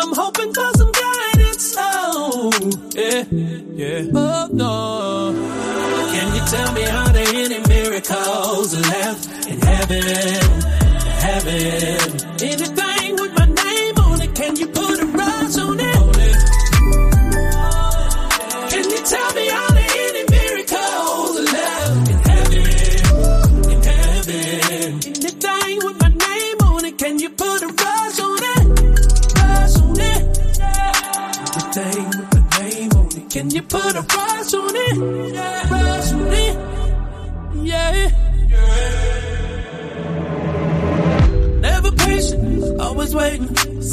[0.00, 1.74] I'm hoping for some guidance.
[1.78, 2.50] Oh,
[2.94, 4.10] yeah, yeah.
[4.14, 5.34] Oh, no.
[6.12, 10.02] Can you tell me how there any miracles left in heaven?
[11.26, 12.10] Heaven.
[12.40, 13.03] Anything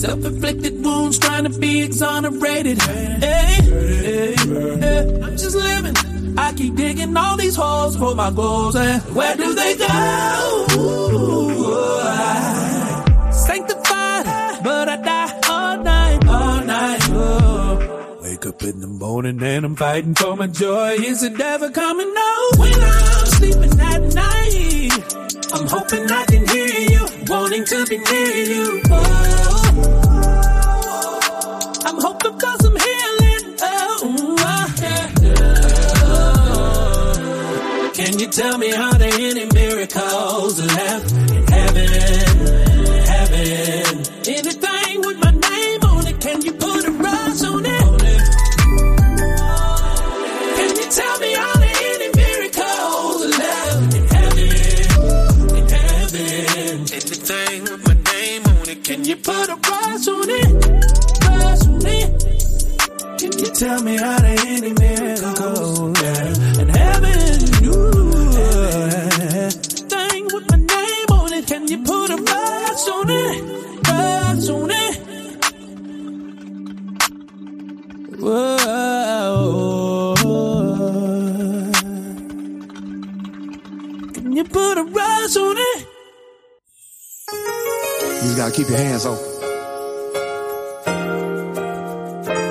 [0.01, 0.21] waiting.
[0.21, 2.81] Self-inflicted wounds trying to be exonerated.
[2.81, 5.21] Hey, hey, hey.
[5.21, 5.95] I'm just living.
[6.37, 9.87] I keep digging all these holes for my goals, and where do they go?
[13.31, 17.09] Sanctified, but I die all night, all night.
[17.09, 18.19] Oh.
[18.23, 20.93] Wake up in the morning and I'm fighting for my joy.
[20.93, 22.13] Is it ever coming?
[22.13, 22.49] No.
[22.57, 24.91] When I'm sleeping at night,
[25.53, 28.81] I'm hoping I can hear you, wanting to be near you.
[28.89, 29.50] Oh.
[31.87, 33.55] I'm hoping for some healing.
[33.61, 34.37] Oh.
[37.93, 41.10] Can you tell me how there any miracles left
[88.71, 89.25] your hands open.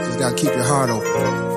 [0.04, 1.48] Just gotta keep your heart open.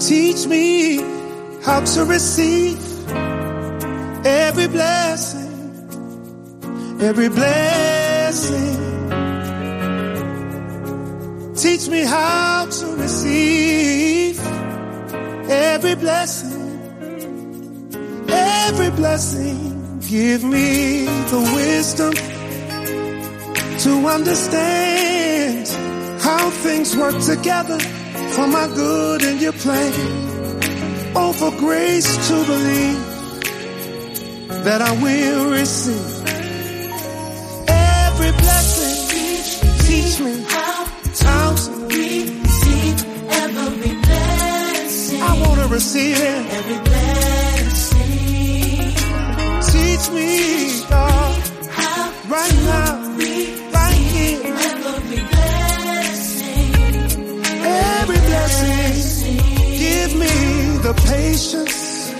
[0.00, 0.96] Teach me
[1.62, 2.78] how to receive
[4.26, 5.52] every blessing,
[7.00, 8.76] every blessing.
[11.54, 14.40] Teach me how to receive
[15.48, 16.65] every blessing,
[19.16, 19.98] blessing.
[20.00, 22.12] Give me the wisdom
[23.84, 25.66] to understand
[26.20, 27.78] how things work together
[28.34, 29.92] for my good and your plan.
[31.16, 33.00] Oh, for grace to believe
[34.66, 36.16] that I will receive
[37.68, 38.96] every blessing.
[39.86, 40.84] Teach me How
[41.24, 42.98] how to receive
[43.30, 45.22] every blessing.
[45.22, 46.52] I want to receive it.
[46.58, 47.35] Every blessing.
[61.36, 62.10] Patience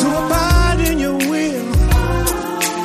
[0.00, 1.76] to abide in your will.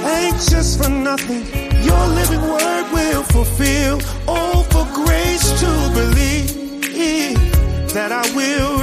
[0.06, 1.44] Anxious for nothing,
[1.84, 4.00] your living word will fulfill.
[4.28, 6.52] Oh, for grace to believe
[7.94, 8.81] that I will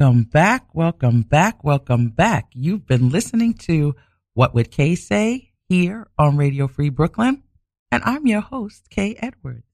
[0.00, 2.48] Welcome back, welcome back, welcome back.
[2.54, 3.94] You've been listening to
[4.32, 7.42] What Would Kay Say here on Radio Free Brooklyn,
[7.92, 9.66] and I'm your host, Kay Edwards.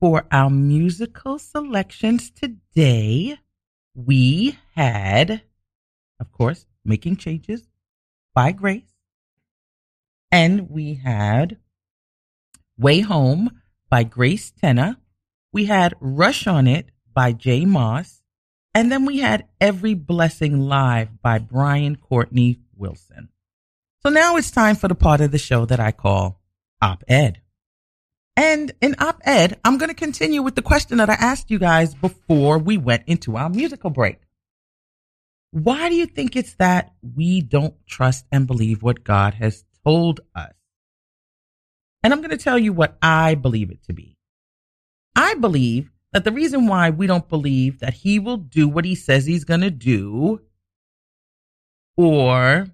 [0.00, 3.38] For our musical selections today,
[3.94, 5.42] we had,
[6.18, 7.68] of course, Making Changes
[8.34, 8.96] by Grace,
[10.32, 11.58] and we had
[12.76, 14.98] Way Home by Grace Tenna.
[15.52, 18.21] We had Rush on It by Jay Moss.
[18.74, 23.28] And then we had Every Blessing Live by Brian Courtney Wilson.
[24.02, 26.40] So now it's time for the part of the show that I call
[26.80, 27.40] Op Ed.
[28.36, 31.58] And in Op Ed, I'm going to continue with the question that I asked you
[31.58, 34.18] guys before we went into our musical break.
[35.50, 40.20] Why do you think it's that we don't trust and believe what God has told
[40.34, 40.54] us?
[42.02, 44.16] And I'm going to tell you what I believe it to be.
[45.14, 48.94] I believe that the reason why we don't believe that he will do what he
[48.94, 50.40] says he's going to do,
[51.96, 52.66] or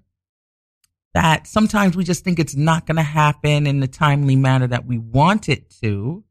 [1.14, 4.86] that sometimes we just think it's not going to happen in the timely manner that
[4.86, 6.24] we want it to,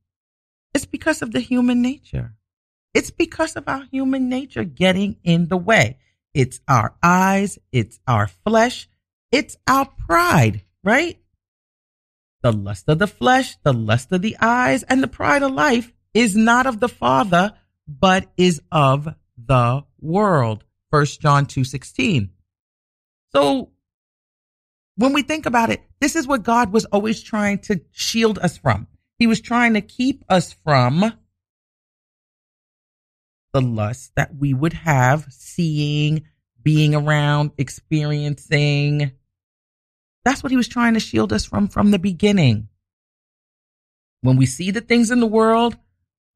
[0.74, 2.36] it's because of the human nature.
[2.94, 5.98] It's because of our human nature getting in the way.
[6.34, 8.88] It's our eyes, it's our flesh,
[9.32, 11.20] it's our pride, right?
[12.44, 15.94] The lust of the flesh, the lust of the eyes, and the pride of life
[16.14, 17.54] is not of the Father,
[17.88, 20.64] but is of the world.
[20.92, 22.32] First John 2:16.
[23.34, 23.72] So
[24.96, 28.58] when we think about it, this is what God was always trying to shield us
[28.58, 28.88] from.
[29.20, 31.14] He was trying to keep us from
[33.54, 36.24] the lust that we would have seeing,
[36.62, 39.12] being around, experiencing.
[40.24, 42.70] That's what he was trying to shield us from from the beginning.
[44.22, 45.78] When we see the things in the world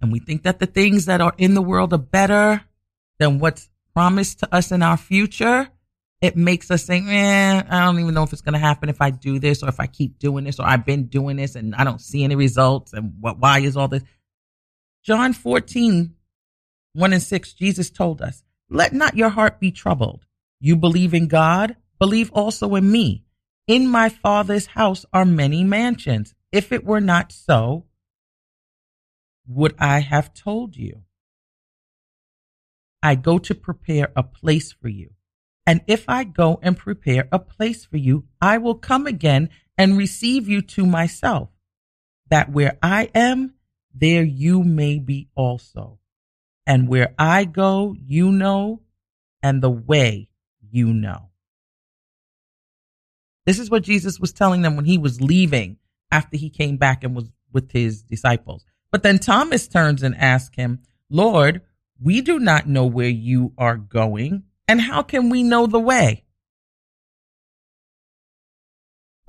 [0.01, 2.61] and we think that the things that are in the world are better
[3.19, 5.69] than what's promised to us in our future,
[6.21, 9.01] it makes us think, eh, I don't even know if it's going to happen if
[9.01, 11.75] I do this or if I keep doing this or I've been doing this and
[11.75, 14.03] I don't see any results and what, why is all this?
[15.03, 16.15] John 14,
[16.93, 20.25] 1 and 6, Jesus told us, let not your heart be troubled.
[20.59, 23.25] You believe in God, believe also in me.
[23.67, 26.33] In my father's house are many mansions.
[26.51, 27.85] If it were not so,
[29.53, 31.03] would I have told you?
[33.03, 35.11] I go to prepare a place for you.
[35.65, 39.97] And if I go and prepare a place for you, I will come again and
[39.97, 41.49] receive you to myself,
[42.29, 43.55] that where I am,
[43.93, 45.99] there you may be also.
[46.65, 48.81] And where I go, you know,
[49.41, 50.29] and the way
[50.69, 51.29] you know.
[53.45, 55.77] This is what Jesus was telling them when he was leaving
[56.11, 58.65] after he came back and was with his disciples.
[58.91, 60.79] But then Thomas turns and asks him,
[61.09, 61.61] Lord,
[61.99, 66.25] we do not know where you are going, and how can we know the way?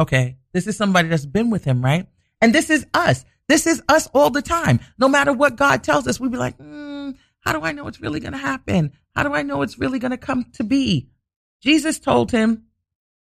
[0.00, 2.06] Okay, this is somebody that's been with him, right?
[2.40, 3.24] And this is us.
[3.48, 4.80] This is us all the time.
[4.98, 8.00] No matter what God tells us, we be like, mm, how do I know it's
[8.00, 8.92] really going to happen?
[9.14, 11.08] How do I know it's really going to come to be?
[11.62, 12.64] Jesus told him,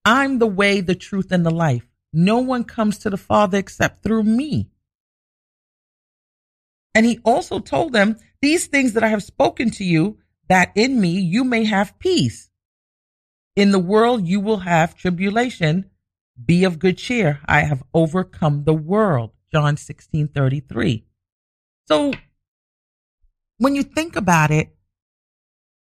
[0.05, 1.87] I'm the way, the truth, and the life.
[2.13, 4.71] No one comes to the Father except through me.
[6.95, 10.19] And he also told them, These things that I have spoken to you,
[10.49, 12.51] that in me you may have peace.
[13.57, 15.91] In the world you will have tribulation.
[16.45, 17.41] Be of good cheer.
[17.47, 19.31] I have overcome the world.
[19.53, 21.05] John 16 33.
[21.87, 22.13] So
[23.59, 24.75] when you think about it,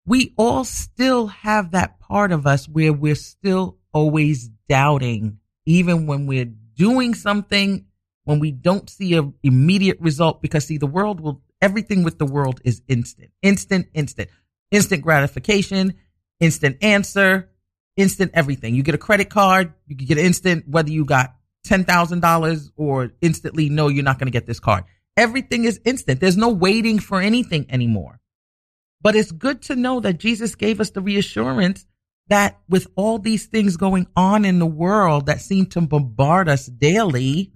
[0.05, 6.25] we all still have that part of us where we're still always doubting, even when
[6.25, 7.85] we're doing something,
[8.25, 10.41] when we don't see an immediate result.
[10.41, 14.29] Because see, the world will, everything with the world is instant, instant, instant,
[14.71, 15.95] instant gratification,
[16.39, 17.49] instant answer,
[17.97, 18.75] instant everything.
[18.75, 21.35] You get a credit card, you can get instant, whether you got
[21.67, 24.85] $10,000 or instantly, no, you're not going to get this card.
[25.17, 26.21] Everything is instant.
[26.21, 28.19] There's no waiting for anything anymore.
[29.01, 31.85] But it's good to know that Jesus gave us the reassurance
[32.27, 36.67] that with all these things going on in the world that seem to bombard us
[36.67, 37.51] daily,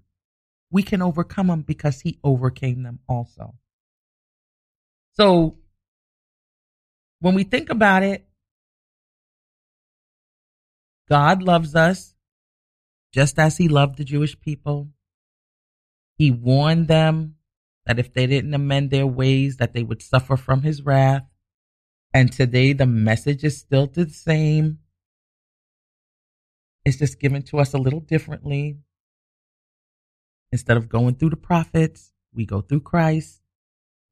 [0.74, 3.54] we can overcome them because he overcame them also.
[5.12, 5.60] So
[7.20, 8.28] when we think about it,
[11.08, 12.16] God loves us
[13.14, 14.90] just as he loved the Jewish people.
[16.18, 17.36] He warned them
[17.86, 21.28] that if they didn't amend their ways, that they would suffer from his wrath.
[22.16, 24.80] And today the message is still the same.
[26.84, 28.80] It's just given to us a little differently.
[30.54, 33.42] Instead of going through the prophets, we go through Christ,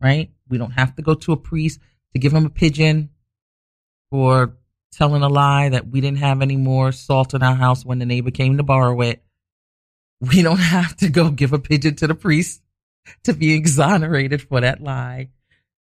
[0.01, 0.31] right?
[0.49, 1.79] We don't have to go to a priest
[2.13, 3.11] to give him a pigeon
[4.09, 4.57] for
[4.91, 8.07] telling a lie that we didn't have any more salt in our house when the
[8.07, 9.23] neighbor came to borrow it.
[10.19, 12.63] We don't have to go give a pigeon to the priest
[13.23, 15.29] to be exonerated for that lie.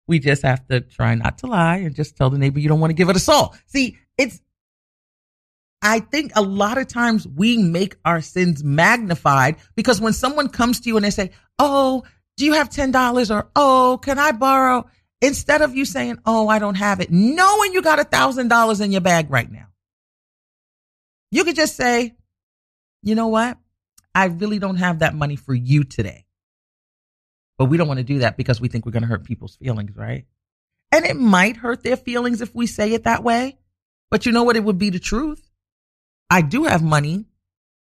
[0.07, 2.81] We just have to try not to lie and just tell the neighbor you don't
[2.81, 3.57] want to give it a salt.
[3.65, 4.43] See, it's,
[5.83, 10.81] I think a lot of times we make our sins magnified because when someone comes
[10.81, 12.05] to you and they say, Oh,
[12.37, 14.89] do you have $10 or, Oh, can I borrow?
[15.23, 18.81] Instead of you saying, Oh, I don't have it, knowing you got a thousand dollars
[18.81, 19.69] in your bag right now,
[21.31, 22.15] you could just say,
[23.03, 23.57] you know what?
[24.15, 26.27] I really don't have that money for you today.
[27.57, 29.57] But we don't want to do that because we think we're going to hurt people's
[29.57, 30.25] feelings, right?
[30.93, 33.59] And it might hurt their feelings if we say it that way.
[34.11, 34.57] But you know what?
[34.57, 35.50] It would be the truth.
[36.31, 37.27] I do have money,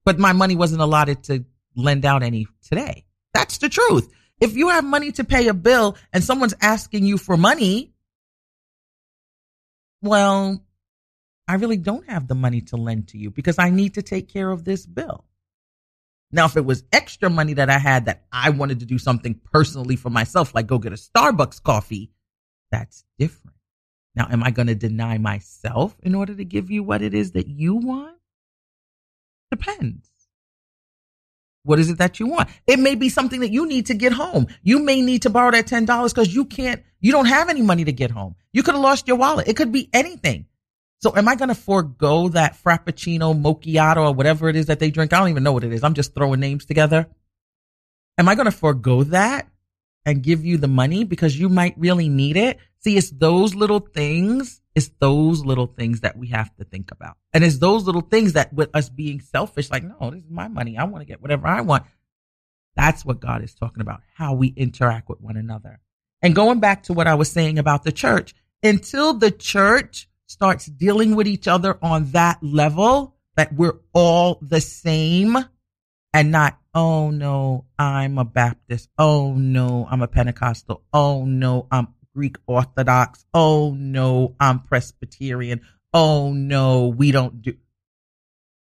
[0.04, 3.06] but my money wasn't allotted to lend out any today.
[3.34, 4.12] That's the truth.
[4.40, 7.94] If you have money to pay a bill and someone's asking you for money,
[10.02, 10.66] well,
[11.48, 14.34] I really don't have the money to lend to you because I need to take
[14.34, 15.26] care of this bill.
[16.32, 19.40] Now, if it was extra money that I had that I wanted to do something
[19.52, 22.12] personally for myself, like go get a Starbucks coffee,
[22.72, 23.58] that's different.
[24.16, 27.34] Now, am I going to deny myself in order to give you what it is
[27.34, 28.18] that you want?
[29.52, 30.10] Depends.
[31.64, 32.50] What is it that you want?
[32.66, 34.48] It may be something that you need to get home.
[34.64, 37.84] You may need to borrow that $10 because you can't, you don't have any money
[37.86, 38.36] to get home.
[38.52, 39.48] You could have lost your wallet.
[39.48, 40.48] It could be anything.
[41.02, 44.92] So am I going to forego that Frappuccino, Macchiato, or whatever it is that they
[44.92, 45.14] drink?
[45.14, 45.84] I don't even know what it is.
[45.84, 47.08] I'm just throwing names together.
[48.18, 49.48] Am I going to forego that
[50.06, 52.58] and give you the money because you might really need it?
[52.80, 57.18] See, it's those little things it's those little things that we have to think about.
[57.34, 60.48] And it's those little things that with us being selfish, like, no, this is my
[60.48, 60.78] money.
[60.78, 61.84] I want to get whatever I want.
[62.76, 65.82] That's what God is talking about, how we interact with one another.
[66.22, 70.68] And going back to what I was saying about the church, until the church starts
[70.68, 75.38] dealing with each other on that level, that we're all the same
[76.14, 78.90] and not, oh no, I'm a Baptist.
[78.98, 80.84] Oh no, I'm a Pentecostal.
[80.94, 83.26] Oh no, I'm Greek Orthodox.
[83.34, 85.62] Oh no, I'm Presbyterian.
[85.94, 87.56] Oh no, we don't do.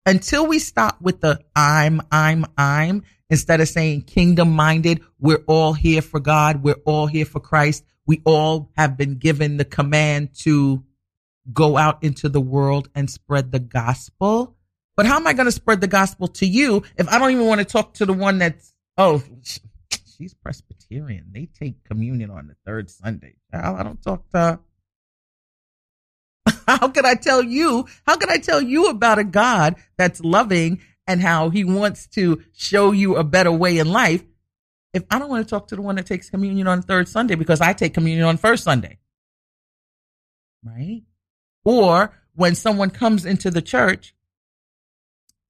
[0.07, 5.75] Until we stop with the I'm, I'm, I'm, instead of saying kingdom minded, we're all
[5.75, 6.63] here for God.
[6.63, 7.85] We're all here for Christ.
[8.07, 10.83] We all have been given the command to
[11.53, 14.57] go out into the world and spread the gospel.
[14.97, 17.47] But how am I going to spread the gospel to you if I don't even
[17.47, 19.23] want to talk to the one that's, oh,
[20.19, 21.27] she's Presbyterian.
[21.33, 23.37] They take communion on the third Sunday.
[23.53, 24.61] I don't talk to her.
[26.67, 27.87] How could I tell you?
[28.07, 32.43] How could I tell you about a God that's loving and how he wants to
[32.55, 34.23] show you a better way in life
[34.93, 37.35] if I don't want to talk to the one that takes communion on third Sunday
[37.35, 38.99] because I take communion on first Sunday?
[40.63, 41.03] Right?
[41.65, 44.15] Or when someone comes into the church,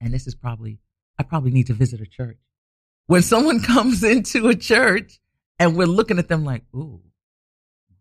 [0.01, 0.79] and this is probably,
[1.19, 2.39] I probably need to visit a church.
[3.09, 5.19] When someone comes into a church
[5.59, 7.01] and we're looking at them like, ooh,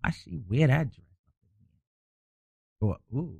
[0.02, 1.08] why she wear that dress?
[2.80, 3.40] Or, ooh,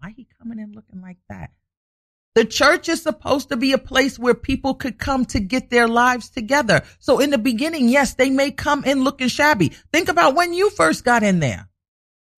[0.00, 1.50] why he coming in looking like that?
[2.34, 5.88] The church is supposed to be a place where people could come to get their
[5.88, 6.82] lives together.
[6.98, 9.72] So in the beginning, yes, they may come in looking shabby.
[9.92, 11.68] Think about when you first got in there.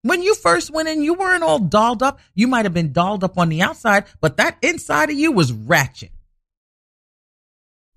[0.02, 2.20] When you first went in, you weren't all dolled up.
[2.34, 5.52] You might have been dolled up on the outside, but that inside of you was
[5.52, 6.12] ratchet.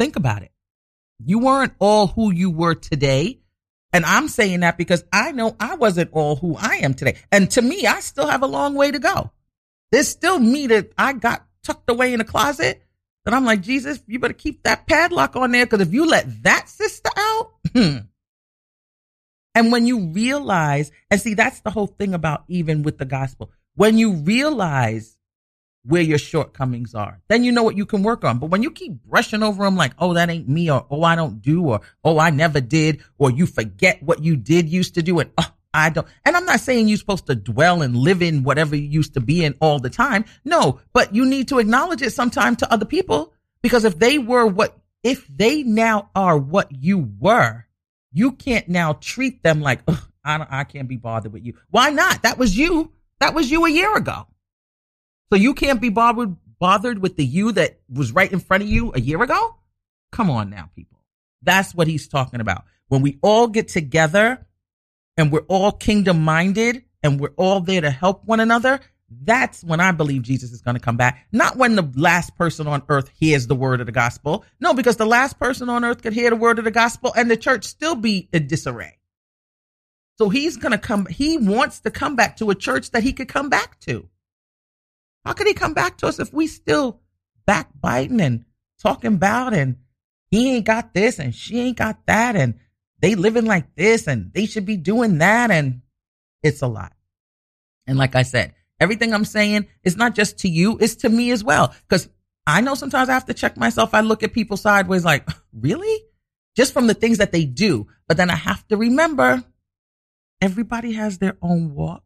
[0.01, 0.51] Think about it.
[1.23, 3.41] You weren't all who you were today.
[3.93, 7.17] And I'm saying that because I know I wasn't all who I am today.
[7.31, 9.29] And to me, I still have a long way to go.
[9.91, 12.81] There's still me that I got tucked away in a closet
[13.25, 16.41] that I'm like, Jesus, you better keep that padlock on there because if you let
[16.45, 17.97] that sister out, hmm.
[19.53, 23.51] and when you realize, and see, that's the whole thing about even with the gospel.
[23.75, 25.15] When you realize
[25.83, 28.39] where your shortcomings are, then you know what you can work on.
[28.39, 31.15] But when you keep brushing over them like, oh, that ain't me, or oh, I
[31.15, 35.01] don't do, or oh, I never did, or you forget what you did used to
[35.01, 38.21] do, and oh, I don't, and I'm not saying you're supposed to dwell and live
[38.21, 40.25] in whatever you used to be in all the time.
[40.43, 44.45] No, but you need to acknowledge it sometime to other people because if they were
[44.45, 47.65] what, if they now are what you were,
[48.11, 49.81] you can't now treat them like,
[50.25, 51.55] I, I can't be bothered with you.
[51.69, 52.23] Why not?
[52.23, 52.91] That was you.
[53.19, 54.27] That was you a year ago.
[55.31, 58.69] So you can't be bothered, bothered with the you that was right in front of
[58.69, 59.55] you a year ago?
[60.11, 60.99] Come on now, people.
[61.41, 62.65] That's what he's talking about.
[62.89, 64.45] When we all get together
[65.15, 69.79] and we're all kingdom minded and we're all there to help one another, that's when
[69.79, 71.25] I believe Jesus is going to come back.
[71.31, 74.43] Not when the last person on earth hears the word of the gospel.
[74.59, 77.31] No, because the last person on earth could hear the word of the gospel and
[77.31, 78.97] the church still be in disarray.
[80.17, 83.13] So he's going to come, he wants to come back to a church that he
[83.13, 84.09] could come back to.
[85.25, 87.01] How could he come back to us if we still
[87.45, 88.45] backbiting and
[88.81, 89.77] talking about and
[90.29, 92.59] he ain't got this and she ain't got that and
[93.01, 95.51] they living like this and they should be doing that.
[95.51, 95.81] And
[96.41, 96.93] it's a lot.
[97.87, 101.31] And like I said, everything I'm saying is not just to you, it's to me
[101.31, 101.73] as well.
[101.89, 102.09] Cause
[102.47, 103.93] I know sometimes I have to check myself.
[103.93, 106.05] I look at people sideways like, really?
[106.55, 107.87] Just from the things that they do.
[108.07, 109.43] But then I have to remember
[110.41, 112.03] everybody has their own walk.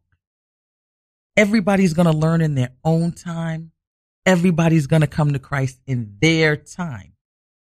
[1.36, 3.72] Everybody's going to learn in their own time.
[4.24, 7.12] Everybody's going to come to Christ in their time.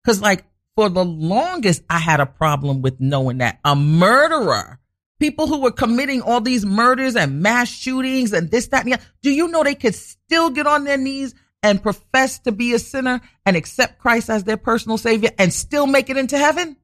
[0.05, 0.45] Cause like
[0.77, 4.79] for the longest, I had a problem with knowing that a murderer,
[5.19, 9.03] people who were committing all these murders and mass shootings and this, that, and that,
[9.23, 12.79] do you know they could still get on their knees and profess to be a
[12.79, 16.77] sinner and accept Christ as their personal savior and still make it into heaven?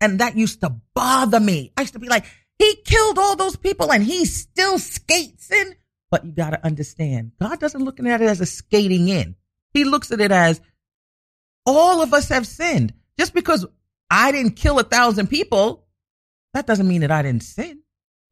[0.00, 1.72] And that used to bother me.
[1.76, 2.24] I used to be like,
[2.58, 5.74] he killed all those people and he still skates in.
[6.10, 9.34] But you got to understand, God doesn't look at it as a skating in.
[9.72, 10.60] He looks at it as
[11.66, 12.94] all of us have sinned.
[13.18, 13.66] Just because
[14.10, 15.86] I didn't kill a thousand people,
[16.54, 17.80] that doesn't mean that I didn't sin.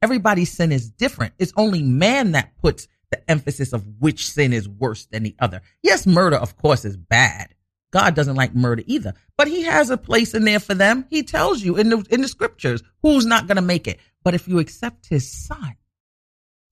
[0.01, 1.35] Everybody's sin is different.
[1.39, 5.62] It's only man that puts the emphasis of which sin is worse than the other.
[5.83, 7.55] Yes, murder, of course, is bad.
[7.93, 11.07] God doesn't like murder either, but he has a place in there for them.
[11.11, 14.01] He tells you in the, in the scriptures who's not going to make it.
[14.25, 15.77] But if you accept his son,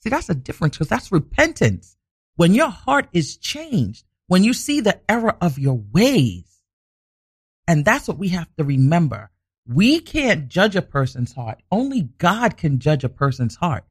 [0.00, 1.96] see, that's a difference because that's repentance.
[2.36, 6.53] When your heart is changed, when you see the error of your ways,
[7.68, 9.30] and that's what we have to remember.
[9.66, 11.62] We can't judge a person's heart.
[11.70, 13.84] Only God can judge a person's heart.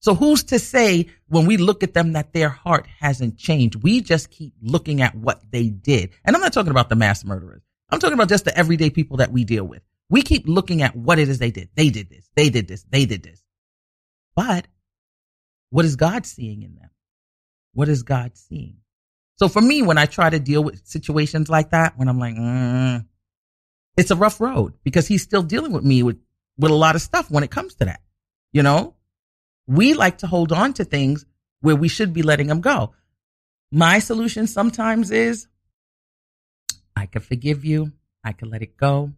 [0.00, 3.84] So who's to say when we look at them that their heart hasn't changed?
[3.84, 6.10] We just keep looking at what they did.
[6.24, 7.62] And I'm not talking about the mass murderers.
[7.88, 9.82] I'm talking about just the everyday people that we deal with.
[10.12, 11.70] We keep looking at what it is they did.
[11.74, 12.28] They did this.
[12.36, 12.84] They did this.
[12.90, 13.42] They did this.
[14.36, 14.66] But
[15.70, 16.90] what is God seeing in them?
[17.72, 18.76] What is God seeing?
[19.36, 22.34] So for me, when I try to deal with situations like that, when I'm like,
[22.34, 23.06] mm,
[23.96, 26.18] it's a rough road because he's still dealing with me with,
[26.58, 28.02] with a lot of stuff when it comes to that.
[28.52, 28.96] You know,
[29.66, 31.24] we like to hold on to things
[31.62, 32.92] where we should be letting them go.
[33.70, 35.46] My solution sometimes is
[36.94, 37.92] I could forgive you.
[38.22, 39.14] I could let it go.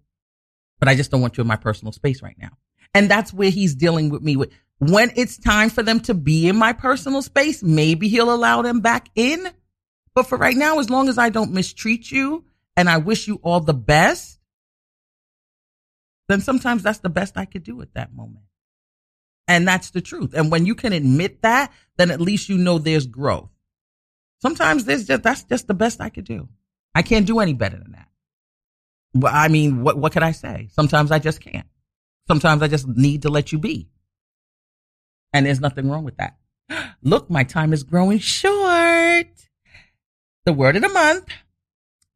[0.81, 2.51] But I just don't want you in my personal space right now.
[2.95, 6.49] And that's where he's dealing with me with when it's time for them to be
[6.49, 9.49] in my personal space, maybe he'll allow them back in.
[10.15, 12.45] But for right now, as long as I don't mistreat you
[12.77, 14.39] and I wish you all the best,
[16.29, 18.45] then sometimes that's the best I could do at that moment.
[19.47, 20.33] And that's the truth.
[20.35, 23.51] And when you can admit that, then at least you know there's growth.
[24.41, 26.49] Sometimes there's just, that's just the best I could do.
[26.95, 28.09] I can't do any better than that.
[29.25, 30.69] I mean, what, what could I say?
[30.73, 31.67] Sometimes I just can't.
[32.27, 33.89] Sometimes I just need to let you be.
[35.33, 36.37] And there's nothing wrong with that.
[37.03, 39.27] Look, my time is growing short.
[40.45, 41.29] The word of the month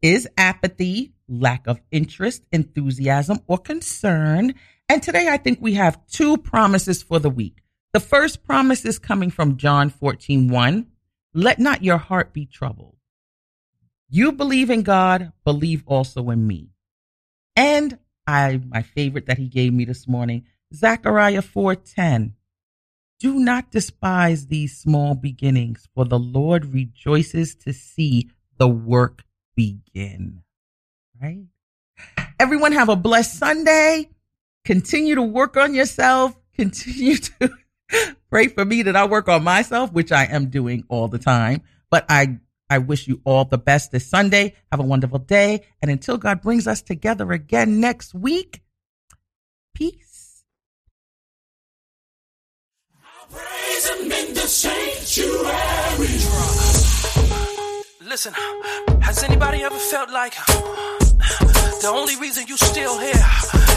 [0.02, 4.54] is apathy, lack of interest, enthusiasm, or concern.
[4.88, 7.62] And today I think we have two promises for the week.
[7.92, 10.86] The first promise is coming from John 14, 1.
[11.34, 12.96] Let not your heart be troubled.
[14.08, 16.70] You believe in God, believe also in me.
[17.58, 22.34] And I, my favorite that he gave me this morning, Zechariah 4:10.
[23.18, 29.24] Do not despise these small beginnings, for the Lord rejoices to see the work
[29.56, 30.42] begin.
[31.20, 31.46] Right?
[32.38, 34.10] Everyone have a blessed Sunday.
[34.64, 36.36] Continue to work on yourself.
[36.54, 37.50] Continue to
[38.30, 41.62] pray for me that I work on myself, which I am doing all the time.
[41.90, 42.38] But I
[42.70, 44.54] I wish you all the best this Sunday.
[44.70, 45.64] Have a wonderful day.
[45.80, 48.62] And until God brings us together again next week,
[49.74, 50.44] peace.
[58.02, 58.32] Listen,
[59.00, 60.98] has anybody ever felt like uh,
[61.82, 63.12] the only reason you still here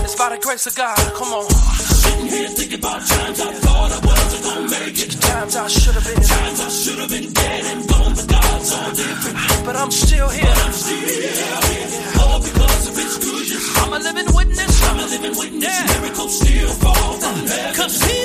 [0.05, 0.97] is by the grace of God?
[1.13, 2.00] Come on.
[2.11, 5.11] Sitting here thinking about times I thought I wasn't gonna make it.
[5.21, 8.71] Times I should have been, Times I should have been dead and gone, but God's
[8.73, 9.37] all different.
[9.65, 10.43] but I'm still here.
[10.43, 12.19] But I'm still here.
[12.19, 13.77] All because of His goodness.
[13.79, 14.73] I'm a living witness.
[14.83, 15.71] I'm a living witness.
[15.71, 16.01] Yeah.
[16.01, 17.75] Miracles still fall from heaven.
[17.79, 18.20] Cause he